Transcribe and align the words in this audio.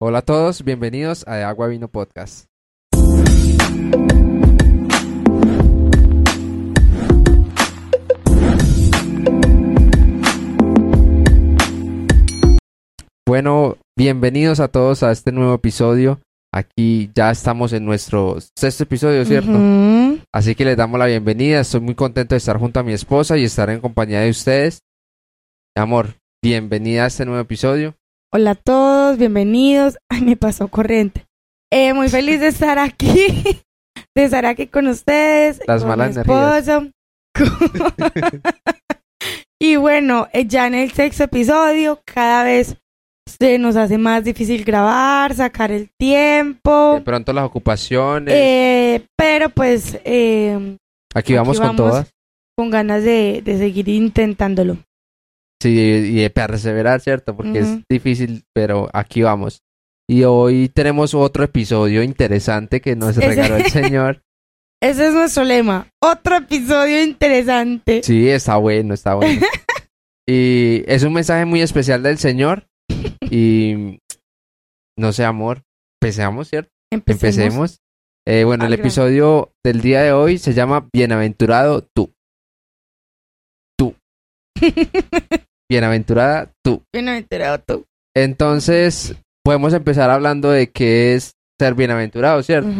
Hola 0.00 0.18
a 0.18 0.22
todos, 0.22 0.62
bienvenidos 0.62 1.24
a 1.26 1.34
De 1.34 1.42
Agua 1.42 1.66
Vino 1.66 1.88
Podcast. 1.88 2.46
Bueno, 13.26 13.76
bienvenidos 13.98 14.60
a 14.60 14.68
todos 14.68 15.02
a 15.02 15.10
este 15.10 15.32
nuevo 15.32 15.54
episodio. 15.54 16.20
Aquí 16.54 17.10
ya 17.12 17.32
estamos 17.32 17.72
en 17.72 17.84
nuestro 17.84 18.36
sexto 18.56 18.84
episodio, 18.84 19.24
¿cierto? 19.24 19.50
Así 20.32 20.54
que 20.54 20.64
les 20.64 20.76
damos 20.76 21.00
la 21.00 21.06
bienvenida. 21.06 21.58
Estoy 21.58 21.80
muy 21.80 21.96
contento 21.96 22.36
de 22.36 22.38
estar 22.38 22.56
junto 22.56 22.78
a 22.78 22.84
mi 22.84 22.92
esposa 22.92 23.36
y 23.36 23.42
estar 23.42 23.68
en 23.68 23.80
compañía 23.80 24.20
de 24.20 24.30
ustedes. 24.30 24.78
Amor, 25.76 26.14
bienvenida 26.40 27.02
a 27.02 27.08
este 27.08 27.24
nuevo 27.24 27.40
episodio. 27.40 27.97
Hola 28.30 28.50
a 28.50 28.54
todos, 28.56 29.16
bienvenidos. 29.16 29.96
Ay, 30.10 30.20
me 30.20 30.36
pasó 30.36 30.68
corriente. 30.68 31.26
Eh, 31.72 31.94
muy 31.94 32.10
feliz 32.10 32.40
de 32.40 32.48
estar 32.48 32.78
aquí, 32.78 33.42
de 34.14 34.24
estar 34.24 34.44
aquí 34.44 34.66
con 34.66 34.86
ustedes, 34.86 35.62
Las 35.66 35.80
con 35.80 35.88
malas 35.88 36.14
mi 36.14 36.20
esposo. 36.20 36.90
y 39.58 39.76
bueno, 39.76 40.28
eh, 40.34 40.46
ya 40.46 40.66
en 40.66 40.74
el 40.74 40.92
sexto 40.92 41.24
episodio, 41.24 42.02
cada 42.04 42.44
vez 42.44 42.76
se 43.26 43.58
nos 43.58 43.76
hace 43.76 43.96
más 43.96 44.24
difícil 44.24 44.62
grabar, 44.62 45.34
sacar 45.34 45.72
el 45.72 45.90
tiempo. 45.98 46.96
De 46.96 47.00
pronto 47.00 47.32
las 47.32 47.44
ocupaciones. 47.46 48.34
Eh, 48.36 49.06
pero 49.16 49.48
pues 49.48 49.98
eh, 50.04 50.76
aquí 51.14 51.32
vamos 51.32 51.58
aquí 51.58 51.66
con 51.66 51.76
vamos. 51.76 51.92
todas. 51.92 52.10
con 52.56 52.68
ganas 52.70 53.04
de, 53.04 53.40
de 53.42 53.56
seguir 53.56 53.88
intentándolo. 53.88 54.76
Sí, 55.60 55.70
y 55.70 56.14
de 56.20 56.30
perseverar, 56.30 57.00
¿cierto? 57.00 57.34
Porque 57.36 57.58
es 57.58 57.68
difícil, 57.88 58.44
pero 58.54 58.88
aquí 58.92 59.22
vamos. 59.22 59.62
Y 60.08 60.22
hoy 60.24 60.68
tenemos 60.68 61.14
otro 61.14 61.44
episodio 61.44 62.02
interesante 62.02 62.80
que 62.80 62.96
nos 62.96 63.16
regaló 63.16 63.56
el 63.56 63.66
Señor. 63.70 64.22
Ese 64.80 65.08
es 65.08 65.14
nuestro 65.14 65.44
lema. 65.44 65.88
Otro 66.00 66.36
episodio 66.36 67.02
interesante. 67.02 68.02
Sí, 68.04 68.28
está 68.28 68.56
bueno, 68.56 68.94
está 68.94 69.14
bueno. 69.14 69.40
Y 70.30 70.84
es 70.86 71.04
un 71.04 71.14
mensaje 71.14 71.46
muy 71.46 71.62
especial 71.62 72.02
del 72.02 72.18
Señor. 72.18 72.68
Y 73.30 73.98
no 74.98 75.12
sé, 75.14 75.24
amor. 75.24 75.62
Empecemos, 76.02 76.48
¿cierto? 76.48 76.70
Empecemos. 76.92 77.24
Empecemos. 77.38 77.78
Eh, 78.26 78.44
bueno, 78.44 78.66
el 78.66 78.74
episodio 78.74 79.54
del 79.64 79.80
día 79.80 80.02
de 80.02 80.12
hoy 80.12 80.36
se 80.36 80.52
llama 80.52 80.86
Bienaventurado. 80.92 81.88
Tú. 81.94 82.12
Bienaventurada 85.70 86.50
tú. 86.64 86.82
Bien 86.92 87.08
enterado 87.08 87.58
tú. 87.58 87.84
Entonces, 88.16 89.14
podemos 89.44 89.72
empezar 89.72 90.10
hablando 90.10 90.50
de 90.50 90.70
qué 90.70 91.14
es 91.14 91.32
ser 91.58 91.74
bienaventurado, 91.74 92.42
¿cierto? 92.42 92.70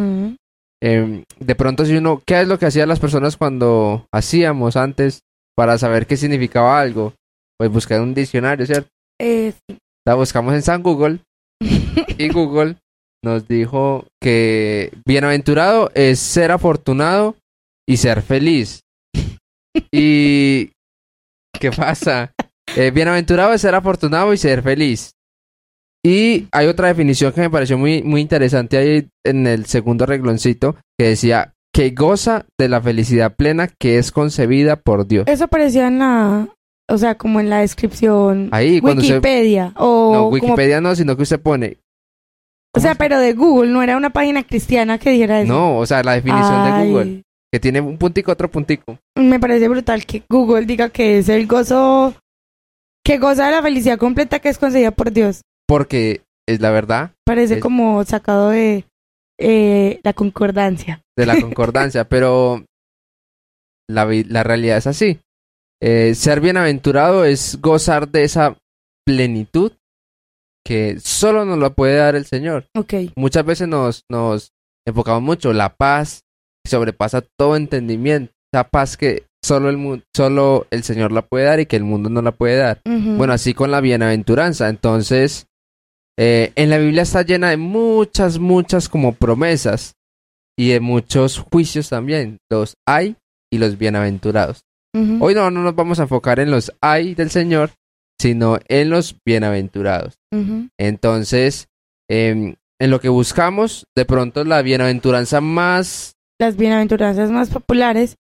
Em, 0.81 1.25
de 1.39 1.55
pronto, 1.55 1.85
si 1.85 1.97
uno, 1.97 2.23
¿qué 2.25 2.41
es 2.41 2.49
lo 2.49 2.59
que 2.59 2.67
hacían 2.67 2.89
las 2.89 3.01
personas 3.01 3.37
cuando 3.37 4.07
hacíamos 4.13 4.77
antes 4.77 5.21
para 5.57 5.77
saber 5.79 6.07
qué 6.07 6.17
significaba 6.17 6.81
algo? 6.81 7.15
Pues 7.59 7.71
buscar 7.71 8.01
un 8.01 8.15
diccionario, 8.15 8.65
¿cierto? 8.67 8.89
Eh, 9.21 9.53
sí. 9.69 9.79
La 10.07 10.15
buscamos 10.15 10.55
en 10.55 10.63
San 10.63 10.83
Google 10.83 11.21
y 11.61 12.29
Google 12.29 12.77
nos 13.23 13.49
dijo 13.49 14.07
que 14.21 14.93
bienaventurado 15.05 15.91
es 15.95 16.19
ser 16.19 16.53
afortunado 16.53 17.37
y 17.87 17.97
ser 17.97 18.23
feliz. 18.23 18.81
¿Y 19.93 20.71
qué 21.59 21.71
pasa? 21.71 22.33
Eh, 22.77 22.91
bienaventurado 22.91 23.53
es 23.53 23.61
ser 23.61 23.75
afortunado 23.75 24.33
y 24.33 24.37
ser 24.37 24.63
feliz. 24.63 25.13
Y 26.05 26.47
hay 26.53 26.67
otra 26.69 26.89
definición 26.89 27.33
que 27.33 27.41
me 27.41 27.51
pareció 27.51 27.77
muy, 27.77 28.03
muy 28.03 28.21
interesante 28.21 28.77
ahí 28.79 29.09
en 29.25 29.47
el 29.47 29.67
segundo 29.67 30.07
regloncito 30.07 30.77
que 30.99 31.09
decía 31.09 31.55
que 31.75 31.91
goza 31.91 32.47
de 32.59 32.69
la 32.69 32.81
felicidad 32.81 33.35
plena 33.37 33.69
que 33.69 33.99
es 33.99 34.13
concebida 34.13 34.77
por 34.77 35.07
Dios. 35.07 35.25
Eso 35.27 35.45
aparecía 35.45 35.89
en 35.89 35.99
la, 35.99 36.49
o 36.89 36.99
sea, 36.99 37.17
como 37.17 37.41
en 37.41 37.51
la 37.51 37.61
descripción 37.61 38.49
Ahí 38.53 38.81
cuando 38.81 39.03
se... 39.03 39.09
Wikipedia 39.15 39.73
o 39.77 40.13
No, 40.13 40.19
como- 40.21 40.29
Wikipedia 40.31 40.81
no, 40.81 40.95
sino 40.95 41.17
que 41.17 41.23
usted 41.25 41.41
pone... 41.41 41.79
o 42.75 42.81
sea, 42.81 42.95
pero 42.95 43.19
de 43.19 43.33
Google, 43.35 43.71
no 43.73 43.83
era 43.83 43.97
una 43.97 44.11
página 44.11 44.45
cristiana 44.45 44.99
que 44.99 45.11
dijera 45.11 45.41
eso. 45.41 45.53
No, 45.53 45.79
o 45.79 45.87
sea, 45.87 46.03
la 46.03 46.13
definición 46.13 46.65
de 46.65 46.89
Google. 46.89 47.23
Que 47.53 47.61
tiene 47.61 47.81
un 47.81 47.97
puntico, 47.97 48.33
otro 48.33 48.51
puntico. 48.51 48.99
Me 49.17 49.41
parece 49.41 49.69
brutal 49.69 50.05
que 50.05 50.23
Google 50.29 50.67
diga 50.67 50.91
que 50.91 51.19
es 51.19 51.29
el 51.29 51.47
gozo 51.47 52.15
que 53.05 53.17
goza 53.19 53.47
de 53.47 53.53
la 53.53 53.63
felicidad 53.63 53.99
completa 53.99 54.39
que 54.39 54.51
es 54.51 54.59
concedida 54.59 54.91
por 54.91 55.11
Dios. 55.13 55.41
Porque 55.67 56.23
es 56.47 56.61
la 56.61 56.71
verdad 56.71 57.13
Parece 57.25 57.55
Es- 57.55 57.61
como 57.63 58.05
sacado 58.05 58.51
de 58.51 58.85
eh, 59.39 60.01
la 60.03 60.13
concordancia. 60.13 61.01
de 61.17 61.27
la 61.27 61.35
concordancia. 61.41 62.05
pero 62.07 62.65
la, 63.89 64.05
la 64.29 64.43
realidad 64.43 64.77
es 64.79 64.87
así. 64.87 65.19
Eh, 65.81 66.15
ser 66.15 66.41
bienaventurado 66.41 67.25
es 67.25 67.59
gozar 67.63 68.09
de 68.09 68.25
esa 68.25 68.57
plenitud 69.07 69.73
que 70.67 70.99
solo 71.01 71.45
nos 71.47 71.59
lo 71.59 71.73
puede 71.73 71.97
dar 71.97 72.15
el 72.15 72.27
Señor. 72.27 72.67
Ok. 72.77 72.93
Muchas 73.17 73.45
veces 73.47 73.69
nos, 73.69 74.03
nos 74.11 74.51
enfocamos 74.87 75.23
mucho 75.23 75.53
la 75.55 75.75
paz 75.75 76.25
sobrepasa 76.69 77.23
todo 77.37 77.57
entendimiento. 77.57 78.33
Esa 78.53 78.65
paz 78.65 78.97
que 78.97 79.25
solo 79.43 79.69
el, 79.69 80.05
solo 80.15 80.67
el 80.71 80.83
Señor 80.83 81.13
la 81.13 81.23
puede 81.23 81.45
dar 81.45 81.61
y 81.61 81.67
que 81.67 81.77
el 81.77 81.85
mundo 81.85 82.09
no 82.09 82.23
la 82.23 82.33
puede 82.33 82.57
dar. 82.57 82.81
Bueno, 82.85 83.33
así 83.33 83.55
con 83.55 83.71
la 83.71 83.81
bienaventuranza. 83.81 84.69
Entonces, 84.69 85.47
eh, 86.19 86.53
en 86.57 86.71
la 86.71 86.79
Biblia 86.79 87.03
está 87.03 87.23
llena 87.23 87.51
de 87.51 87.57
muchas, 87.57 88.39
muchas 88.39 88.89
como 88.89 89.13
promesas 89.13 89.95
y 90.59 90.71
de 90.71 90.81
muchos 90.81 91.39
juicios 91.39 91.89
también. 91.89 92.39
Los 92.51 92.75
hay 92.87 93.17
y 93.53 93.59
los 93.59 93.79
bienaventurados. 93.79 94.63
Hoy 95.21 95.35
no, 95.35 95.49
no 95.51 95.63
nos 95.63 95.77
vamos 95.77 96.01
a 96.01 96.03
enfocar 96.03 96.41
en 96.41 96.51
los 96.51 96.73
hay 96.81 97.15
del 97.15 97.31
Señor, 97.31 97.71
sino 98.21 98.59
en 98.67 98.91
los 98.91 99.17
bienaventurados. 99.25 100.19
Entonces, 100.77 101.69
em, 102.11 102.57
en 102.81 102.91
lo 102.91 103.01
que 103.01 103.09
buscamos, 103.09 103.87
de 103.97 104.05
pronto 104.05 104.45
la 104.45 104.63
bienaventuranza 104.63 105.41
más... 105.41 106.15
Las 106.41 106.57
bienaventuranzas 106.57 107.31
más 107.31 107.51
populares 107.51 108.17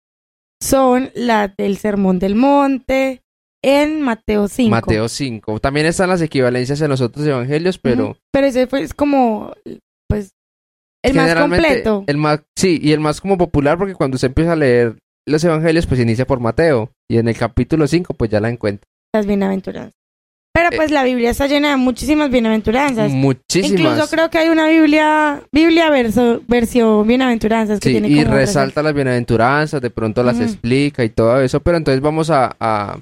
son 0.60 1.10
las 1.14 1.56
del 1.56 1.76
Sermón 1.76 2.18
del 2.18 2.34
Monte 2.34 3.22
en 3.62 4.02
Mateo 4.02 4.48
5. 4.48 4.70
Mateo 4.70 5.08
5. 5.08 5.60
También 5.60 5.86
están 5.86 6.08
las 6.08 6.22
equivalencias 6.22 6.80
en 6.80 6.90
los 6.90 7.00
otros 7.00 7.26
evangelios, 7.26 7.78
pero... 7.78 8.16
Pero 8.32 8.46
ese 8.46 8.66
fue 8.66 8.82
es 8.82 8.94
como, 8.94 9.52
pues, 10.08 10.32
el 11.04 11.14
más 11.14 11.34
completo. 11.34 12.04
El 12.06 12.16
más, 12.16 12.42
sí, 12.56 12.78
y 12.82 12.92
el 12.92 13.00
más 13.00 13.20
como 13.20 13.38
popular 13.38 13.78
porque 13.78 13.94
cuando 13.94 14.18
se 14.18 14.26
empieza 14.26 14.52
a 14.52 14.56
leer 14.56 14.98
los 15.26 15.44
evangelios, 15.44 15.86
pues 15.86 16.00
inicia 16.00 16.26
por 16.26 16.40
Mateo. 16.40 16.90
Y 17.08 17.18
en 17.18 17.28
el 17.28 17.36
capítulo 17.36 17.86
5, 17.86 18.14
pues 18.14 18.30
ya 18.30 18.40
la 18.40 18.48
encuentra. 18.48 18.88
Las 19.14 19.26
bienaventuranzas. 19.26 19.97
Pero 20.58 20.70
Eh, 20.72 20.76
pues 20.76 20.90
la 20.90 21.04
Biblia 21.04 21.30
está 21.30 21.46
llena 21.46 21.70
de 21.70 21.76
muchísimas 21.76 22.30
bienaventuranzas. 22.30 23.10
Muchísimas. 23.12 23.70
Incluso 23.80 24.08
creo 24.10 24.28
que 24.28 24.38
hay 24.38 24.48
una 24.48 24.66
Biblia, 24.68 25.40
Biblia 25.52 25.88
verso, 25.90 26.40
versión 26.48 27.06
bienaventuranzas 27.06 27.78
que 27.78 27.88
Sí, 27.88 27.92
tiene 27.94 28.08
y 28.08 28.24
como 28.24 28.34
resalta 28.36 28.82
las 28.82 28.92
bienaventuranzas, 28.94 29.80
de 29.80 29.90
pronto 29.90 30.22
las 30.24 30.40
explica 30.40 31.04
y 31.04 31.10
todo 31.10 31.40
eso. 31.40 31.60
Pero 31.60 31.76
entonces 31.76 32.00
vamos 32.00 32.30
a, 32.30 32.56
a- 32.58 32.98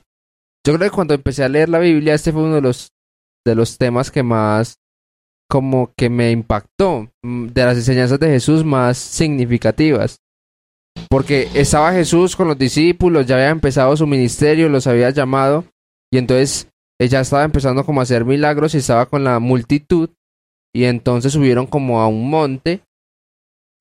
Yo 0.67 0.75
creo 0.75 0.91
que 0.91 0.94
cuando 0.94 1.15
empecé 1.15 1.44
a 1.44 1.49
leer 1.49 1.69
la 1.69 1.78
Biblia, 1.78 2.12
este 2.15 2.33
fue 2.33 2.43
uno 2.43 2.56
de 2.56 2.61
los, 2.61 2.91
de 3.47 3.55
los 3.55 3.78
temas 3.78 4.11
que 4.11 4.23
más 4.23 4.77
como 5.49 5.93
que 5.97 6.11
me 6.11 6.33
impactó, 6.33 7.09
mm, 7.23 7.47
de 7.47 7.65
las 7.65 7.77
enseñanzas 7.77 8.19
de 8.19 8.28
Jesús 8.28 8.65
más 8.65 8.99
significativas. 8.99 10.17
Porque 11.09 11.49
estaba 11.55 11.93
Jesús 11.93 12.34
con 12.37 12.49
los 12.49 12.59
discípulos, 12.59 13.27
ya 13.27 13.37
había 13.37 13.50
empezado 13.50 13.97
su 13.97 14.06
ministerio, 14.06 14.69
los 14.69 14.87
había 14.87 15.11
llamado, 15.11 15.65
y 16.12 16.19
entonces 16.19 16.69
ella 17.01 17.21
estaba 17.21 17.45
empezando 17.45 17.84
como 17.84 18.01
a 18.01 18.05
hacer 18.05 18.25
milagros 18.25 18.75
y 18.75 18.79
estaba 18.79 19.07
con 19.07 19.25
la 19.25 19.39
multitud, 19.39 20.11
y 20.75 20.84
entonces 20.84 21.33
subieron 21.33 21.67
como 21.67 22.00
a 22.00 22.06
un 22.09 22.29
monte, 22.29 22.81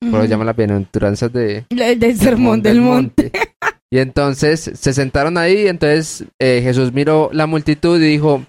por 0.00 0.20
Ujú. 0.20 0.26
llaman 0.26 0.46
las 0.46 0.56
bienaventuranzas 0.56 1.32
de, 1.32 1.64
El 1.70 1.98
del 1.98 2.16
Sermón 2.16 2.62
del 2.62 2.80
Monte. 2.80 3.32
Y 3.88 3.98
entonces 3.98 4.72
se 4.74 4.92
sentaron 4.92 5.38
ahí, 5.38 5.62
y 5.62 5.68
entonces 5.68 6.24
eh, 6.40 6.60
Jesús 6.60 6.92
miró 6.92 7.30
la 7.32 7.46
multitud 7.46 8.00
y 8.00 8.08
dijo, 8.08 8.44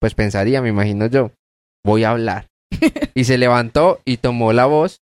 pues 0.00 0.14
pensaría, 0.14 0.60
me 0.60 0.70
imagino 0.70 1.06
yo, 1.06 1.30
voy 1.84 2.02
a 2.02 2.10
hablar. 2.10 2.48
y 3.14 3.24
se 3.24 3.38
levantó 3.38 4.00
y 4.04 4.16
tomó 4.16 4.52
la 4.52 4.66
voz 4.66 5.00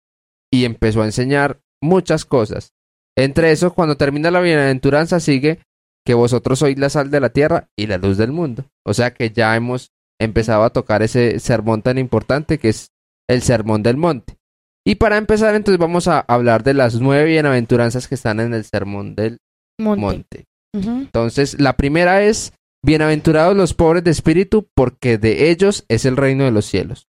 y 0.52 0.66
empezó 0.66 1.04
a 1.04 1.06
enseñar 1.06 1.60
muchas 1.80 2.26
cosas. 2.26 2.74
Entre 3.16 3.52
eso, 3.52 3.72
cuando 3.72 3.98
termina 3.98 4.32
la 4.32 4.42
bienaventuranza, 4.42 5.20
sigue 5.20 5.60
que 6.08 6.14
vosotros 6.14 6.60
sois 6.60 6.80
la 6.80 6.90
sal 6.90 7.12
de 7.12 7.20
la 7.20 7.32
tierra 7.32 7.68
y 7.76 7.86
la 7.86 7.98
luz 7.98 8.16
del 8.16 8.32
mundo. 8.32 8.64
O 8.86 8.94
sea 8.94 9.14
que 9.14 9.32
ya 9.32 9.54
hemos 9.58 9.92
empezado 10.22 10.64
a 10.64 10.70
tocar 10.70 11.04
ese 11.04 11.38
sermón 11.42 11.82
tan 11.82 11.98
importante 11.98 12.60
que 12.60 12.70
es 12.70 12.94
el 13.30 13.42
sermón 13.42 13.84
del 13.84 13.98
monte. 13.98 14.38
Y 14.86 14.96
para 14.96 15.18
empezar, 15.18 15.54
entonces 15.54 15.78
vamos 15.78 16.08
a 16.08 16.22
hablar 16.22 16.64
de 16.64 16.76
las 16.76 17.02
nueve 17.02 17.26
bienaventuranzas 17.26 18.08
que 18.08 18.16
están 18.16 18.40
en 18.40 18.54
el 18.54 18.64
sermón 18.64 19.16
del 19.16 19.40
Monte. 19.78 20.02
monte. 20.02 20.46
Entonces, 20.74 21.60
la 21.60 21.76
primera 21.76 22.24
es, 22.24 22.54
bienaventurados 22.86 23.58
los 23.58 23.74
pobres 23.74 24.06
de 24.06 24.12
espíritu, 24.12 24.66
porque 24.76 25.18
de 25.18 25.50
ellos 25.50 25.84
es 25.90 26.06
el 26.06 26.16
reino 26.16 26.46
de 26.46 26.52
los 26.52 26.68
cielos. 26.68 27.10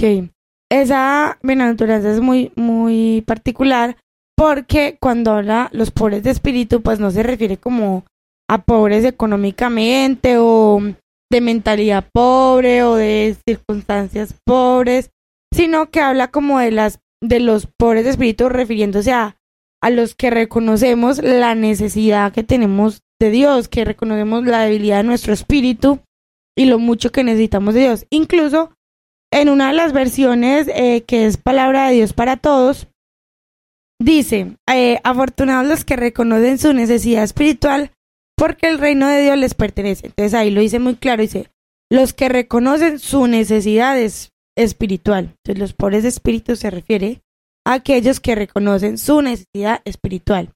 Ok. 0.00 0.30
Esa 0.70 1.40
bienaventuranza 1.42 2.12
es 2.12 2.20
muy, 2.20 2.52
muy 2.54 3.24
particular 3.26 3.96
porque 4.36 4.96
cuando 5.00 5.32
habla 5.32 5.70
los 5.72 5.90
pobres 5.90 6.22
de 6.22 6.30
espíritu, 6.30 6.82
pues 6.82 7.00
no 7.00 7.10
se 7.10 7.24
refiere 7.24 7.56
como 7.56 8.04
a 8.48 8.62
pobres 8.62 9.04
económicamente 9.04 10.36
o 10.38 10.80
de 11.30 11.40
mentalidad 11.40 12.08
pobre 12.12 12.82
o 12.82 12.94
de 12.94 13.36
circunstancias 13.46 14.34
pobres, 14.44 15.10
sino 15.52 15.90
que 15.90 16.00
habla 16.00 16.28
como 16.28 16.58
de 16.58 16.70
las 16.70 17.00
de 17.22 17.40
los 17.40 17.66
pobres 17.66 18.04
de 18.04 18.10
espíritu 18.10 18.48
refiriéndose 18.48 19.12
a, 19.12 19.36
a 19.82 19.90
los 19.90 20.14
que 20.14 20.30
reconocemos 20.30 21.22
la 21.22 21.54
necesidad 21.54 22.32
que 22.32 22.44
tenemos 22.44 23.02
de 23.20 23.30
Dios, 23.30 23.68
que 23.68 23.84
reconocemos 23.84 24.44
la 24.44 24.62
debilidad 24.62 24.98
de 24.98 25.04
nuestro 25.04 25.32
espíritu 25.32 26.00
y 26.56 26.66
lo 26.66 26.78
mucho 26.78 27.10
que 27.10 27.24
necesitamos 27.24 27.74
de 27.74 27.80
Dios. 27.80 28.06
Incluso 28.10 28.72
en 29.32 29.48
una 29.48 29.68
de 29.68 29.74
las 29.74 29.92
versiones 29.92 30.68
eh, 30.68 31.02
que 31.02 31.26
es 31.26 31.36
palabra 31.36 31.88
de 31.88 31.94
Dios 31.94 32.12
para 32.12 32.36
todos, 32.36 32.86
dice, 34.00 34.56
eh, 34.72 35.00
afortunados 35.02 35.66
los 35.66 35.84
que 35.84 35.96
reconocen 35.96 36.58
su 36.58 36.72
necesidad 36.72 37.24
espiritual 37.24 37.90
porque 38.38 38.68
el 38.68 38.78
reino 38.78 39.08
de 39.08 39.22
Dios 39.22 39.36
les 39.36 39.54
pertenece. 39.54 40.06
Entonces 40.06 40.32
ahí 40.32 40.50
lo 40.50 40.60
dice 40.60 40.78
muy 40.78 40.94
claro, 40.94 41.22
dice, 41.22 41.50
los 41.90 42.14
que 42.14 42.28
reconocen 42.28 42.98
su 42.98 43.26
necesidad 43.26 43.98
es 43.98 44.30
espiritual. 44.56 45.34
Entonces 45.44 45.58
los 45.58 45.74
pobres 45.74 46.04
de 46.04 46.10
espíritu 46.10 46.56
se 46.56 46.70
refiere 46.70 47.22
a 47.66 47.74
aquellos 47.74 48.20
que 48.20 48.34
reconocen 48.34 48.96
su 48.96 49.20
necesidad 49.20 49.82
espiritual. 49.84 50.52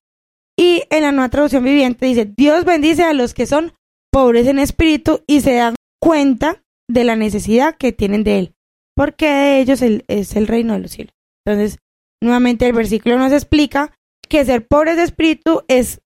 Y 0.56 0.84
en 0.90 1.02
la 1.02 1.12
nueva 1.12 1.28
traducción 1.28 1.64
viviente 1.64 2.06
dice, 2.06 2.32
Dios 2.36 2.64
bendice 2.64 3.02
a 3.02 3.14
los 3.14 3.34
que 3.34 3.46
son 3.46 3.72
pobres 4.12 4.46
en 4.46 4.58
espíritu 4.58 5.22
y 5.26 5.40
se 5.40 5.54
dan 5.54 5.74
cuenta 6.00 6.62
de 6.88 7.04
la 7.04 7.16
necesidad 7.16 7.76
que 7.76 7.92
tienen 7.92 8.22
de 8.22 8.38
Él, 8.38 8.54
porque 8.94 9.26
de 9.26 9.60
ellos 9.60 9.82
es 9.82 10.36
el 10.36 10.46
reino 10.46 10.74
de 10.74 10.80
los 10.80 10.92
cielos. 10.92 11.14
Entonces, 11.44 11.78
nuevamente 12.22 12.66
el 12.66 12.74
versículo 12.74 13.18
nos 13.18 13.32
explica 13.32 13.96
que 14.28 14.44
ser 14.44 14.66
pobres 14.66 14.96
de 14.96 15.04
espíritu 15.04 15.62
es 15.68 16.00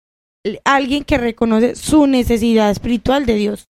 alguien 0.64 1.04
que 1.04 1.18
reconoce 1.18 1.76
su 1.76 2.06
necesidad 2.06 2.70
espiritual 2.70 3.26
de 3.26 3.34
Dios. 3.34 3.68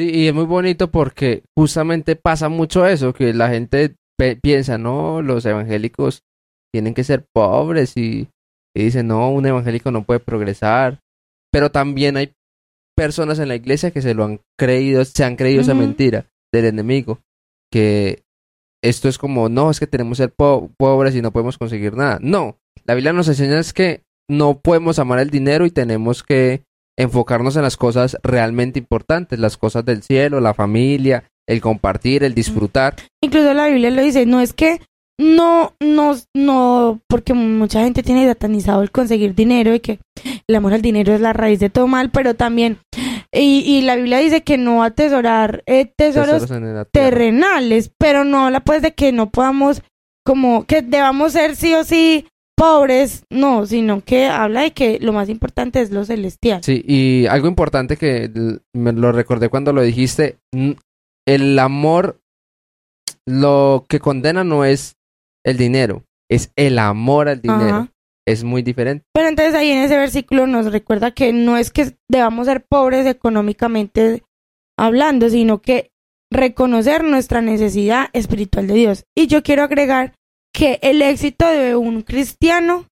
Sí, 0.00 0.10
y 0.10 0.28
es 0.28 0.34
muy 0.34 0.44
bonito 0.44 0.90
porque 0.90 1.42
justamente 1.56 2.14
pasa 2.14 2.48
mucho 2.48 2.86
eso, 2.86 3.12
que 3.12 3.34
la 3.34 3.48
gente 3.48 3.96
piensa, 4.42 4.78
no, 4.78 5.22
los 5.22 5.44
evangélicos 5.44 6.22
tienen 6.72 6.94
que 6.94 7.04
ser 7.04 7.24
pobres 7.32 7.96
y, 7.96 8.28
dicen, 8.74 9.08
no, 9.08 9.30
un 9.30 9.46
evangélico 9.46 9.90
no 9.90 10.04
puede 10.04 10.20
progresar. 10.20 11.00
Pero 11.52 11.70
también 11.70 12.16
hay 12.16 12.32
personas 12.96 13.38
en 13.38 13.48
la 13.48 13.56
iglesia 13.56 13.90
que 13.90 14.02
se 14.02 14.14
lo 14.14 14.24
han 14.24 14.40
creído, 14.58 15.04
se 15.04 15.24
han 15.24 15.36
creído 15.36 15.62
esa 15.62 15.74
mentira 15.74 16.26
del 16.52 16.66
enemigo, 16.66 17.20
que 17.72 18.22
esto 18.82 19.08
es 19.08 19.18
como, 19.18 19.48
no, 19.48 19.70
es 19.70 19.80
que 19.80 19.86
tenemos 19.86 20.18
que 20.18 20.24
ser 20.24 20.34
pobres 20.34 21.14
y 21.14 21.22
no 21.22 21.32
podemos 21.32 21.58
conseguir 21.58 21.96
nada. 21.96 22.18
No, 22.20 22.58
la 22.84 22.94
Biblia 22.94 23.12
nos 23.12 23.28
enseña 23.28 23.58
es 23.58 23.72
que 23.72 24.02
no 24.28 24.60
podemos 24.60 24.98
amar 24.98 25.18
el 25.18 25.30
dinero 25.30 25.66
y 25.66 25.70
tenemos 25.70 26.22
que 26.22 26.62
enfocarnos 26.98 27.56
en 27.56 27.62
las 27.62 27.76
cosas 27.76 28.16
realmente 28.22 28.78
importantes, 28.78 29.38
las 29.38 29.56
cosas 29.56 29.84
del 29.84 30.02
cielo, 30.02 30.40
la 30.40 30.54
familia, 30.54 31.24
el 31.48 31.60
compartir, 31.60 32.24
el 32.24 32.34
disfrutar. 32.34 32.96
Incluso 33.22 33.54
la 33.54 33.68
Biblia 33.68 33.90
lo 33.90 34.02
dice, 34.02 34.26
no 34.26 34.40
es 34.40 34.52
que 34.52 34.80
no, 35.20 35.74
no, 35.80 36.14
no, 36.34 37.00
porque 37.08 37.34
mucha 37.34 37.82
gente 37.82 38.02
tiene 38.02 38.26
satanizado 38.26 38.82
el 38.82 38.90
conseguir 38.90 39.34
dinero 39.34 39.74
y 39.74 39.80
que 39.80 39.98
el 40.46 40.54
amor 40.54 40.74
al 40.74 40.82
dinero 40.82 41.12
es 41.12 41.20
la 41.20 41.32
raíz 41.32 41.58
de 41.58 41.70
todo 41.70 41.88
mal, 41.88 42.10
pero 42.10 42.34
también, 42.34 42.78
y, 43.32 43.64
y 43.66 43.82
la 43.82 43.96
Biblia 43.96 44.18
dice 44.18 44.42
que 44.42 44.58
no 44.58 44.84
atesorar 44.84 45.64
eh, 45.66 45.92
tesoros, 45.96 46.46
terrenales, 46.92 47.90
pero 47.98 48.24
no 48.24 48.46
habla 48.46 48.60
pues 48.60 48.82
de 48.82 48.94
que 48.94 49.10
no 49.10 49.30
podamos, 49.30 49.82
como 50.24 50.64
que 50.66 50.82
debamos 50.82 51.32
ser 51.32 51.56
sí 51.56 51.74
o 51.74 51.82
sí 51.82 52.26
pobres, 52.58 53.24
no, 53.30 53.64
sino 53.66 54.02
que 54.02 54.26
habla 54.26 54.62
de 54.62 54.72
que 54.72 54.98
lo 55.00 55.12
más 55.12 55.28
importante 55.28 55.80
es 55.80 55.90
lo 55.90 56.04
celestial. 56.04 56.62
Sí, 56.62 56.84
y 56.86 57.26
algo 57.26 57.48
importante 57.48 57.96
que 57.96 58.30
me 58.74 58.92
lo 58.92 59.12
recordé 59.12 59.48
cuando 59.48 59.72
lo 59.72 59.82
dijiste, 59.82 60.38
el 61.26 61.58
amor 61.58 62.20
lo 63.26 63.86
que 63.88 64.00
condena 64.00 64.44
no 64.44 64.64
es 64.64 64.96
el 65.44 65.56
dinero, 65.56 66.04
es 66.30 66.52
el 66.56 66.78
amor 66.78 67.28
al 67.28 67.40
dinero. 67.40 67.88
Es 68.26 68.44
muy 68.44 68.60
diferente. 68.60 69.06
Pero 69.14 69.28
entonces 69.28 69.54
ahí 69.54 69.70
en 69.70 69.82
ese 69.82 69.96
versículo 69.96 70.46
nos 70.46 70.70
recuerda 70.70 71.12
que 71.12 71.32
no 71.32 71.56
es 71.56 71.70
que 71.70 71.96
debamos 72.10 72.46
ser 72.46 72.62
pobres 72.62 73.06
económicamente 73.06 74.22
hablando, 74.78 75.30
sino 75.30 75.62
que 75.62 75.90
reconocer 76.30 77.04
nuestra 77.04 77.40
necesidad 77.40 78.10
espiritual 78.12 78.66
de 78.66 78.74
Dios. 78.74 79.04
Y 79.16 79.28
yo 79.28 79.42
quiero 79.42 79.62
agregar 79.62 80.12
que 80.58 80.80
el 80.82 81.00
éxito 81.02 81.46
de 81.46 81.76
un 81.76 82.02
cristiano 82.02 82.86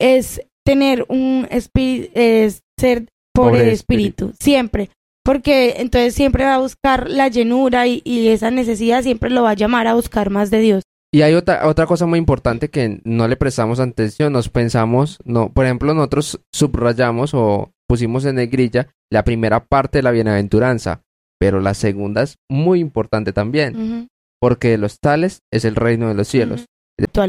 es 0.00 0.42
tener 0.64 1.04
un 1.08 1.48
espíritu, 1.50 2.12
es 2.14 2.62
ser 2.78 3.06
pobre, 3.34 3.64
de 3.64 3.72
espíritu, 3.72 4.32
siempre. 4.38 4.90
Porque 5.24 5.74
entonces 5.78 6.14
siempre 6.14 6.44
va 6.44 6.54
a 6.54 6.60
buscar 6.60 7.10
la 7.10 7.26
llenura 7.26 7.88
y, 7.88 8.28
esa 8.28 8.52
necesidad 8.52 9.02
siempre 9.02 9.28
lo 9.28 9.42
va 9.42 9.50
a 9.50 9.54
llamar 9.54 9.88
a 9.88 9.94
buscar 9.94 10.30
más 10.30 10.52
de 10.52 10.60
Dios. 10.60 10.84
Y 11.12 11.22
hay 11.22 11.34
otra, 11.34 11.66
otra 11.66 11.86
cosa 11.86 12.06
muy 12.06 12.20
importante 12.20 12.68
que 12.68 13.00
no 13.02 13.26
le 13.26 13.36
prestamos 13.36 13.80
atención, 13.80 14.32
nos 14.32 14.48
pensamos, 14.48 15.18
no, 15.24 15.52
por 15.52 15.64
ejemplo, 15.64 15.92
nosotros 15.92 16.40
subrayamos 16.54 17.34
o 17.34 17.72
pusimos 17.88 18.24
en 18.24 18.36
negrilla 18.36 18.86
la 19.10 19.24
primera 19.24 19.64
parte 19.64 19.98
de 19.98 20.04
la 20.04 20.12
bienaventuranza, 20.12 21.02
pero 21.40 21.58
la 21.58 21.74
segunda 21.74 22.22
es 22.22 22.36
muy 22.48 22.78
importante 22.78 23.32
también, 23.32 24.08
porque 24.40 24.68
de 24.68 24.78
los 24.78 25.00
tales 25.00 25.40
es 25.52 25.64
el 25.64 25.74
reino 25.74 26.06
de 26.06 26.14
los 26.14 26.28
cielos. 26.28 26.66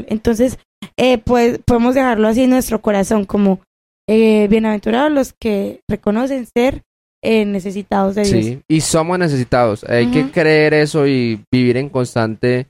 Entonces, 0.07 0.57
eh, 0.97 1.17
pues 1.17 1.59
podemos 1.65 1.95
dejarlo 1.95 2.27
así 2.27 2.43
en 2.43 2.49
nuestro 2.49 2.81
corazón, 2.81 3.25
como 3.25 3.61
eh, 4.07 4.47
bienaventurados 4.49 5.11
los 5.11 5.33
que 5.33 5.81
reconocen 5.89 6.45
ser 6.45 6.83
eh, 7.23 7.45
necesitados 7.45 8.15
de 8.15 8.23
Dios. 8.23 8.45
Sí, 8.45 8.61
y 8.67 8.81
somos 8.81 9.19
necesitados. 9.19 9.83
Hay 9.83 10.11
que 10.11 10.31
creer 10.31 10.73
eso 10.73 11.05
y 11.07 11.43
vivir 11.51 11.77
en 11.77 11.89
constante 11.89 12.67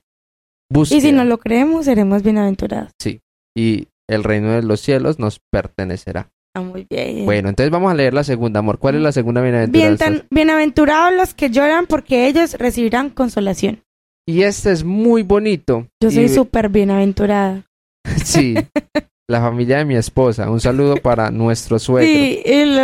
búsqueda. 0.69 0.97
Y 0.97 1.01
si 1.01 1.11
no 1.11 1.23
lo 1.23 1.37
creemos, 1.37 1.85
seremos 1.85 2.21
bienaventurados. 2.21 2.91
Sí, 2.99 3.21
y 3.55 3.87
el 4.09 4.23
reino 4.23 4.51
de 4.51 4.63
los 4.63 4.81
cielos 4.81 5.19
nos 5.19 5.39
pertenecerá. 5.51 6.29
Ah, 6.53 6.61
muy 6.61 6.85
bien. 6.89 7.23
Bueno, 7.23 7.47
entonces 7.47 7.71
vamos 7.71 7.91
a 7.91 7.95
leer 7.95 8.13
la 8.13 8.25
segunda, 8.25 8.59
amor. 8.59 8.77
¿Cuál 8.77 8.95
es 8.95 9.01
la 9.01 9.13
segunda 9.13 9.41
bienaventuranza? 9.41 10.25
bienaventurados 10.29 11.13
los 11.13 11.33
que 11.33 11.49
lloran 11.49 11.87
porque 11.87 12.27
ellos 12.27 12.55
recibirán 12.55 13.09
consolación. 13.09 13.83
Y 14.27 14.43
este 14.43 14.71
es 14.71 14.83
muy 14.83 15.23
bonito. 15.23 15.87
Yo 16.01 16.11
soy 16.11 16.29
súper 16.29 16.69
bienaventurada. 16.69 17.65
sí, 18.23 18.55
la 19.27 19.41
familia 19.41 19.79
de 19.79 19.85
mi 19.85 19.95
esposa. 19.95 20.49
Un 20.49 20.59
saludo 20.59 20.95
para 20.95 21.31
nuestro 21.31 21.79
suegro. 21.79 22.07
Sí, 22.07 22.43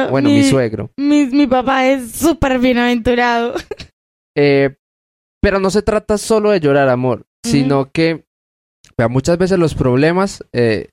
bueno, 0.10 0.30
mi, 0.30 0.44
suegro. 0.44 0.92
Mi, 0.98 1.48
papá 1.48 1.88
es 1.88 2.12
súper 2.12 2.60
bienaventurado. 2.60 3.56
Eh, 4.40 4.76
pero 5.42 5.60
no 5.60 5.72
se 5.72 5.82
trata 5.82 6.20
solo 6.20 6.52
de 6.52 6.60
llorar, 6.60 6.90
amor, 6.90 7.26
sino 7.44 7.90
que 7.92 8.24
muchas 9.10 9.40
veces 9.40 9.58
los 9.58 9.74
problemas 9.74 10.44
eh, 10.54 10.90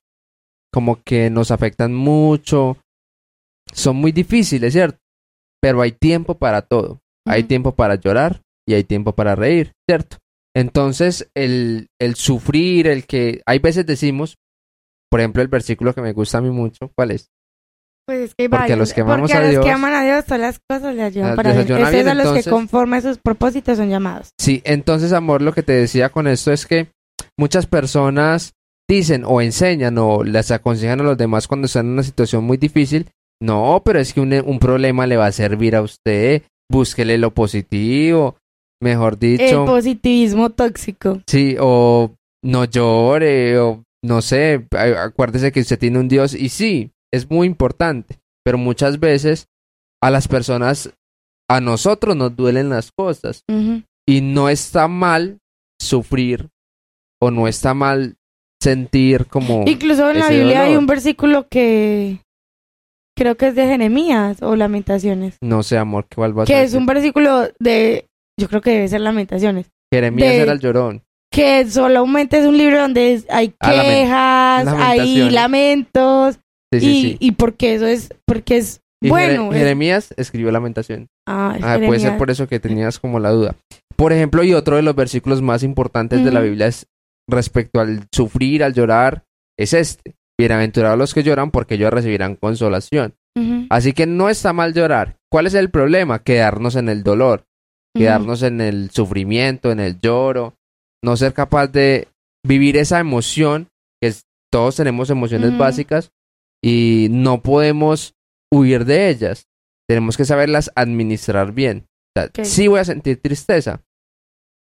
como 0.73 1.02
que 1.02 1.28
nos 1.28 1.50
afectan 1.50 1.92
mucho, 1.92 2.78
son 3.73 3.97
muy 3.97 4.12
difíciles, 4.12 4.73
¿cierto? 4.73 4.99
Pero 5.61 5.83
hay 5.83 5.92
tiempo 5.92 6.37
para 6.37 6.62
todo. 6.62 7.00
Hay 7.26 7.45
tiempo 7.45 7.73
para 7.73 7.97
llorar 7.97 8.42
y 8.66 8.75
hay 8.75 8.85
tiempo 8.85 9.12
para 9.12 9.35
reír, 9.35 9.73
¿cierto? 9.88 10.16
Entonces, 10.54 11.28
el, 11.34 11.88
el 12.00 12.14
sufrir, 12.14 12.87
el 12.87 13.06
que 13.06 13.42
hay 13.46 13.58
veces 13.58 13.87
decimos, 13.87 14.37
por 15.11 15.20
ejemplo, 15.20 15.42
el 15.42 15.49
versículo 15.49 15.94
que 15.94 16.02
me 16.02 16.12
gusta 16.12 16.38
a 16.38 16.40
mí 16.40 16.50
mucho, 16.50 16.90
¿cuál 16.96 17.11
es? 17.11 17.30
Pues 18.06 18.20
es 18.20 18.34
que 18.34 18.50
porque 18.50 18.75
a 18.75 18.76
los 18.76 18.92
que 18.92 19.00
amamos 19.00 19.32
a, 19.32 19.40
los 19.40 19.64
que 19.64 19.70
aman 19.70 19.94
a 19.94 20.04
Dios 20.04 20.26
todas 20.26 20.40
las 20.40 20.61
cosas 20.68 20.94
le 20.94 21.02
ayudan 21.02 21.37
para 21.37 21.52
Dios. 21.54 21.80
Esos 21.80 22.06
a 22.06 22.14
los 22.14 22.32
que 22.44 22.50
conforme 22.50 22.99
a 22.99 23.00
sus 23.00 23.18
propósitos 23.18 23.78
son 23.78 23.88
llamados. 23.88 24.30
Sí, 24.38 24.61
entonces, 24.64 25.12
amor, 25.12 25.40
lo 25.40 25.54
que 25.54 25.62
te 25.62 25.73
decía 25.73 26.11
con 26.11 26.26
esto 26.26 26.52
es 26.52 26.66
que 26.66 26.88
muchas 27.38 27.66
personas 27.66 28.52
dicen 28.88 29.25
o 29.26 29.40
enseñan 29.40 29.96
o 29.96 30.23
les 30.23 30.50
aconsejan 30.50 31.00
a 31.00 31.04
los 31.04 31.16
demás 31.16 31.49
cuando 31.49 31.66
están 31.66 31.87
en 31.87 31.92
una 31.92 32.02
situación 32.02 32.44
muy 32.44 32.58
difícil, 32.58 33.08
no, 33.40 33.82
pero 33.84 33.99
es 33.99 34.12
que 34.12 34.20
un, 34.20 34.32
un 34.34 34.58
problema 34.58 35.06
le 35.06 35.16
va 35.16 35.26
a 35.26 35.32
servir 35.32 35.75
a 35.75 35.80
usted, 35.80 36.42
búsquele 36.70 37.16
lo 37.16 37.32
positivo, 37.32 38.37
mejor 38.85 39.19
dicho. 39.19 39.62
El 39.62 39.67
positivismo 39.67 40.50
tóxico. 40.50 41.21
Sí, 41.26 41.57
o 41.59 42.12
no 42.45 42.67
llore, 42.67 43.59
o 43.59 43.83
no 44.05 44.23
sé, 44.23 44.67
acuérdese 44.99 45.50
que 45.50 45.61
usted 45.61 45.79
tiene 45.79 45.99
un 45.99 46.09
Dios 46.09 46.35
y 46.35 46.50
sí, 46.50 46.91
es 47.12 47.29
muy 47.31 47.47
importante, 47.47 48.19
pero 48.45 48.59
muchas 48.59 49.00
veces 49.00 49.49
a 50.03 50.11
las 50.11 50.29
personas, 50.29 50.91
a 51.49 51.61
nosotros 51.61 52.14
nos 52.14 52.37
duelen 52.37 52.69
las 52.69 52.93
cosas 52.93 53.43
y 54.07 54.21
no 54.21 54.50
está 54.50 54.87
mal 54.87 55.38
sufrir 55.81 56.50
o 57.21 57.31
no 57.31 57.49
está 57.49 57.73
mal 57.73 58.17
sentir 58.62 59.26
como... 59.26 59.64
Incluso 59.67 60.11
en 60.11 60.19
la 60.19 60.29
Biblia 60.29 60.64
hay 60.64 60.76
un 60.76 60.87
versículo 60.87 61.49
que 61.49 62.21
creo 63.17 63.37
que 63.37 63.49
es 63.49 63.55
de 63.55 63.67
Jeremías 63.67 64.43
o 64.43 64.55
Lamentaciones. 64.55 65.38
No 65.41 65.62
sé, 65.62 65.79
amor, 65.79 66.07
¿cuál 66.14 66.38
va 66.38 66.43
a 66.43 66.47
ser? 66.47 66.57
Que 66.57 66.62
es 66.62 66.75
un 66.75 66.85
versículo 66.85 67.49
de 67.59 68.07
yo 68.38 68.49
creo 68.49 68.61
que 68.61 68.71
debe 68.71 68.88
ser 68.88 69.00
Lamentaciones. 69.00 69.71
Jeremías 69.93 70.35
era 70.35 70.53
el 70.53 70.61
llorón. 70.61 71.03
que 71.33 71.69
solamente 71.69 72.38
es 72.38 72.47
un 72.47 72.57
libro 72.57 72.81
donde 72.81 73.23
hay 73.29 73.53
Ah, 73.61 73.71
quejas, 73.73 74.67
hay 74.79 75.31
lamentos, 75.31 76.38
Sí, 76.73 76.81
sí, 76.81 76.87
y, 76.91 77.03
sí. 77.03 77.17
y 77.21 77.33
porque 77.33 77.75
eso 77.75 77.87
es, 77.87 78.09
porque 78.26 78.57
es 78.59 78.81
Y 79.03 79.07
Jere- 79.09 79.11
bueno. 79.11 79.53
es- 79.53 79.59
Jeremías 79.59 80.14
escribió 80.17 80.50
Lamentación. 80.53 81.09
ah, 81.29 81.57
Ah, 81.62 81.79
puede 81.85 82.00
ser 82.00 82.17
por 82.19 82.31
eso 82.31 82.47
que 82.49 82.61
tenías 82.61 82.99
como 83.00 83.19
la 83.21 83.31
duda. 83.31 83.57
Por 83.97 84.12
ejemplo, 84.12 84.43
y 84.45 84.55
otro 84.55 84.76
de 84.76 84.83
los 84.83 84.95
versículos 84.97 85.43
más 85.43 85.62
importantes 85.62 86.25
de 86.25 86.31
la. 86.33 86.41
Biblia 86.41 86.67
es 86.67 86.87
respecto 87.29 87.81
al 87.81 88.07
sufrir, 88.12 88.62
al 88.64 88.75
llorar, 88.75 89.23
es 89.59 89.73
este. 89.73 90.14
Bienaventurados 90.38 90.99
los 90.99 91.14
que 91.14 91.23
lloran 91.23 91.53
porque 91.53 91.75
ellos 91.76 91.93
recibirán 91.93 92.35
consolación. 92.35 93.14
Así 93.71 93.93
que 93.93 94.07
no 94.07 94.29
está 94.29 94.53
mal 94.53 94.73
llorar. 94.75 95.17
¿Cuál 95.31 95.47
es 95.47 95.55
el 95.55 95.71
problema? 95.71 96.21
Quedarnos 96.23 96.75
en 96.76 96.88
el 96.88 97.03
dolor, 97.05 97.45
quedarnos 97.94 98.42
en 98.42 98.60
el 98.60 98.90
sufrimiento, 98.90 99.70
en 99.70 99.80
el 99.80 100.00
lloro, 100.00 100.54
no 101.02 101.16
ser 101.16 101.32
capaz 101.32 101.68
de 101.68 102.08
vivir 102.46 102.76
esa 102.76 102.98
emoción, 103.00 103.68
que 104.00 104.08
es- 104.08 104.24
todos 104.52 104.76
tenemos 104.76 105.10
emociones 105.10 105.56
básicas 105.56 106.10
y 106.62 107.08
no 107.10 107.42
podemos 107.42 108.14
huir 108.52 108.84
de 108.84 109.08
ellas. 109.10 109.46
Tenemos 109.88 110.16
que 110.16 110.24
saberlas 110.24 110.70
administrar 110.74 111.52
bien. 111.52 111.86
O 112.16 112.20
sea, 112.20 112.28
Ok. 112.28 112.44
sí 112.44 112.68
voy 112.68 112.80
a 112.80 112.84
sentir 112.84 113.20
tristeza. 113.20 113.82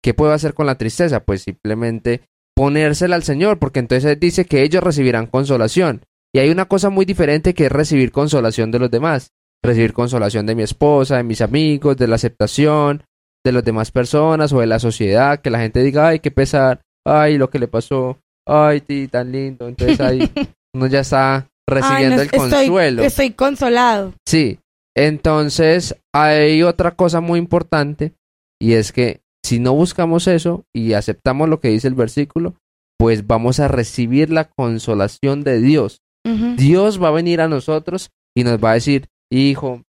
¿Qué 0.03 0.13
puedo 0.15 0.33
hacer 0.33 0.55
con 0.55 0.67
la 0.67 0.77
tristeza? 0.77 1.25
Pues 1.25 1.43
simplemente 1.43 2.23
ponérsela 2.57 3.17
al 3.17 3.23
Señor, 3.23 3.59
porque 3.59 3.81
entonces 3.81 4.11
Él 4.11 4.21
dice 4.21 4.45
que 4.45 4.63
ellos 4.63 4.83
recibirán 4.83 5.27
consolación. 5.27 6.03
Y 6.35 6.41
hay 6.41 6.51
una 6.51 6.67
cosa 6.67 6.91
muy 6.91 7.05
diferente 7.05 7.55
que 7.55 7.67
es 7.67 7.73
recibir 7.73 8.11
consolación 8.13 8.71
de 8.71 8.79
los 8.81 8.91
demás. 8.91 9.31
Recibir 9.63 9.93
consolación 9.93 10.47
de 10.47 10.55
mi 10.55 10.63
esposa, 10.63 11.17
de 11.17 11.23
mis 11.23 11.41
amigos, 11.41 11.97
de 11.97 12.07
la 12.09 12.17
aceptación, 12.17 13.03
de 13.45 13.53
las 13.53 13.65
demás 13.65 13.91
personas 13.91 14.53
o 14.53 14.61
de 14.61 14.67
la 14.67 14.79
sociedad, 14.79 15.41
que 15.41 15.51
la 15.51 15.59
gente 15.61 15.83
diga, 15.83 16.09
ay, 16.09 16.21
qué 16.21 16.31
pesar, 16.31 16.81
ay, 17.07 17.37
lo 17.39 17.51
que 17.51 17.59
le 17.59 17.69
pasó, 17.69 18.19
ay, 18.47 18.81
ti, 18.81 19.09
tan 19.09 19.33
lindo. 19.33 19.69
Entonces 19.69 20.01
ahí 20.01 20.31
uno 20.75 20.87
ya 20.87 21.01
está 21.01 21.35
Ay, 21.37 21.45
recibiendo 21.69 22.17
no, 22.17 22.23
el 22.23 22.29
estoy- 22.29 22.39
consuelo. 22.51 23.03
Estoy 23.03 23.31
consolado. 23.33 24.15
Sí, 24.27 24.59
entonces 24.97 25.95
hay 26.15 26.63
otra 26.63 26.93
cosa 26.93 27.21
muy 27.21 27.39
importante 27.39 28.13
y 28.61 28.73
es 28.75 28.93
que 28.93 29.21
si 29.45 29.59
no 29.59 29.75
buscamos 29.75 30.27
eso 30.27 30.65
y 30.75 30.95
aceptamos 30.95 31.49
lo 31.49 31.61
que 31.61 31.69
dice 31.69 31.87
el 31.89 31.95
versículo, 31.95 32.55
pues 32.99 33.27
vamos 33.27 33.61
a 33.61 33.69
recibir 33.69 34.31
la 34.31 34.45
consolación 34.45 35.45
de 35.45 35.61
Dios. 35.61 36.01
Dios 36.57 37.03
va 37.03 37.09
a 37.09 37.13
venir 37.13 37.43
a 37.43 37.49
nosotros 37.49 38.11
y 38.35 38.45
nos 38.45 38.59
va 38.63 38.71
a 38.71 38.75
decir, 38.75 39.09
hijo, 39.31 39.83